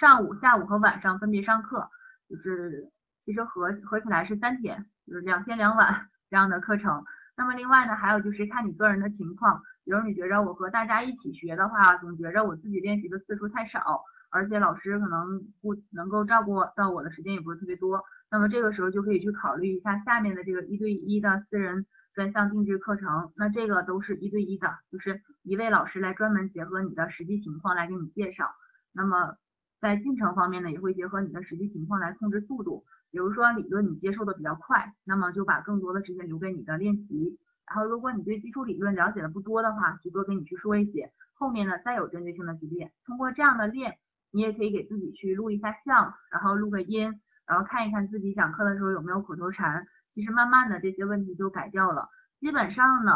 [0.00, 1.88] 上午、下午和晚上分别上课，
[2.28, 2.90] 就是
[3.22, 7.04] 其实合合起来是三天，就是两天两晚这样的课程。
[7.36, 14.02] 那么另外呢，还有就是看你个人的情况，比如你觉着我和大家一起学的话，总觉着我自己练习的次数太少。
[14.34, 28.50] 而且老师可能不能够照顾到我的时间也不是特别多，那么这个时候就可以去考虑一下下面的这个一对一的私人专项定制课程，那这个都是一对一的，就是一位老师来专门结合你的实际情况来给你介绍。
[28.94, 29.36] 那么
[29.82, 32.86] 在进程方面呢，也会结合你的实际情况来控制速度。
[33.12, 37.38] 比如说理论你接受的比较快，那么就把更多的时间留给你的练习。
[37.66, 41.12] 然后如果你对基础理论了解的不多的话，就多跟你去说一些。
[41.34, 42.90] 后面呢再有针对性的去练。
[43.04, 43.98] 通过这样的练，
[44.30, 49.86] 你也可以给自己去录一下像，然后录个音，然后看一看自己讲课的时候有没有口头禅。
[50.14, 52.08] 其实慢慢的这些问题就改掉了。
[52.40, 53.12] 基本上呢，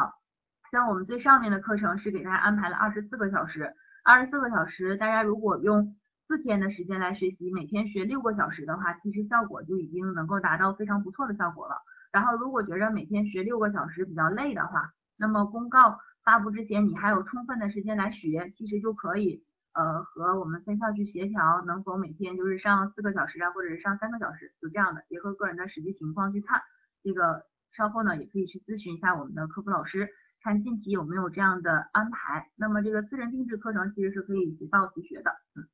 [0.70, 3.74] 像我们最上面的课程是给大家安排了二十四个小时，
[4.04, 5.96] 二十四个小时，大家如果用。
[6.28, 11.76] 四天的时间来学习，每天学六个小时的话，其实效果就已经能够达到非常不错的效果了。
[12.10, 26.60] 然后如果觉着每天学六个小时比较累的话，那么公告发布之前你还有充分的时间来学，其实就可以呃和我们分校去协调，能否每天就是上四个小时啊，或者是上三个小时，就这样的，结合个人的实际情况去看。
[27.04, 30.08] 这个稍后呢也可以去咨询一下我们的客服老师，
[30.42, 32.50] 看近期有没有这样的安排。
[32.56, 35.68] 那么这个私人定制课程其实是可以随报随学的，嗯。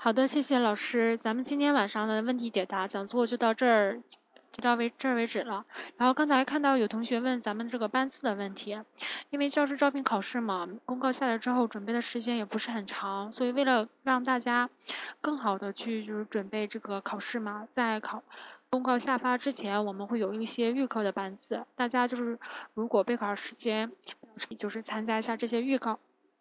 [0.00, 1.18] 好的，谢谢老师。
[1.18, 4.00] 咱们今天晚上的问题解答讲座就到这儿，
[4.52, 5.66] 就到为这儿为止了。
[5.96, 8.78] 然后刚才看到有同学问咱们这个班次的问题，
[9.30, 14.70] 因为教师招聘考试嘛，公告下来之后准备的时间也不是很长，所以为了让大家
[15.20, 18.22] 更好的去就是准备这个考试嘛，在考
[18.70, 22.38] 公告下发之前，我们会有一些预科的班次，大家就是
[22.72, 23.90] 如果备考时间
[24.58, 25.98] 就是参加一下这些预考，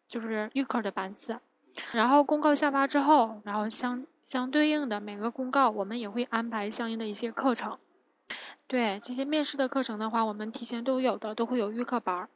[0.08, 1.39] 就是预科的班次。
[1.91, 7.78] 然后公告下发之后，然后相相对应的每个公告，我们也会安排相应的一些课程。
[8.67, 12.28] 对这些面试的课程的话，我们提前都有的，都会有预课班。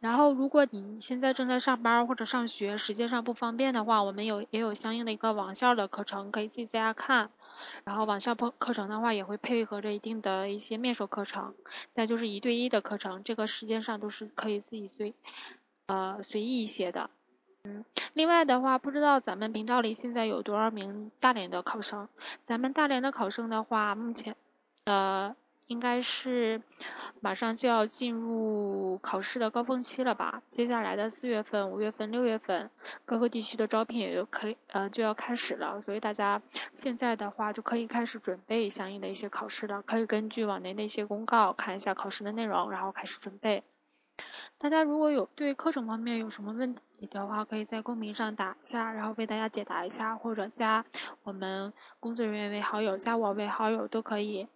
[0.00, 7.30] 然后如果你现在正在上班或者上学，时间上不方便的话，我们有也有相应的一个网校的课程，可以自己在家看。
[7.84, 11.54] 然后网校课课程的话，也会配合着一定的一些面授课程，
[11.94, 15.14] 再就是一对一的课程，这个时间上都是可以自己随
[15.86, 17.10] 呃随意一些的。
[18.14, 22.08] 另外的话，不知道咱们频道里现在有多少名大连的考生？
[22.46, 24.36] 咱们大连的考生的话，目前
[24.84, 25.34] 呃
[25.66, 26.62] 应该是
[27.20, 30.42] 马上就要进入考试的高峰期了吧？
[30.50, 32.70] 接下来的四月份、五月份、六月份，
[33.04, 36.40] 各个地区的招聘也就可以呃就要开始了，所以大家
[36.72, 43.64] 现在的话就可以开始准备相应的一些考试了，可以根据往年的一些公告看一下考试的内容，然后开始准备。
[44.58, 50.84] 大家如果有对课程方面有什么问题的话，可以在公屏上打一下，然后为大家解答一下，或者加
[51.22, 54.48] 我们工作人员为好友，加我为好友都可以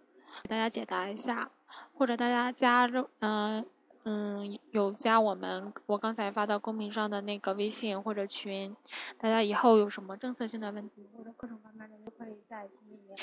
[0.43, 1.51] 给大家解答一下，
[1.95, 3.67] 或者大家加嗯
[4.05, 8.75] 嗯有加我们我刚才发到公屏上的那个微信或者群，
[9.19, 13.19] 大家以后有什么政策性的问题或者课程方面的都可以在群里面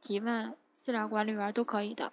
[0.00, 2.12] 提问，自然管理员都可以的。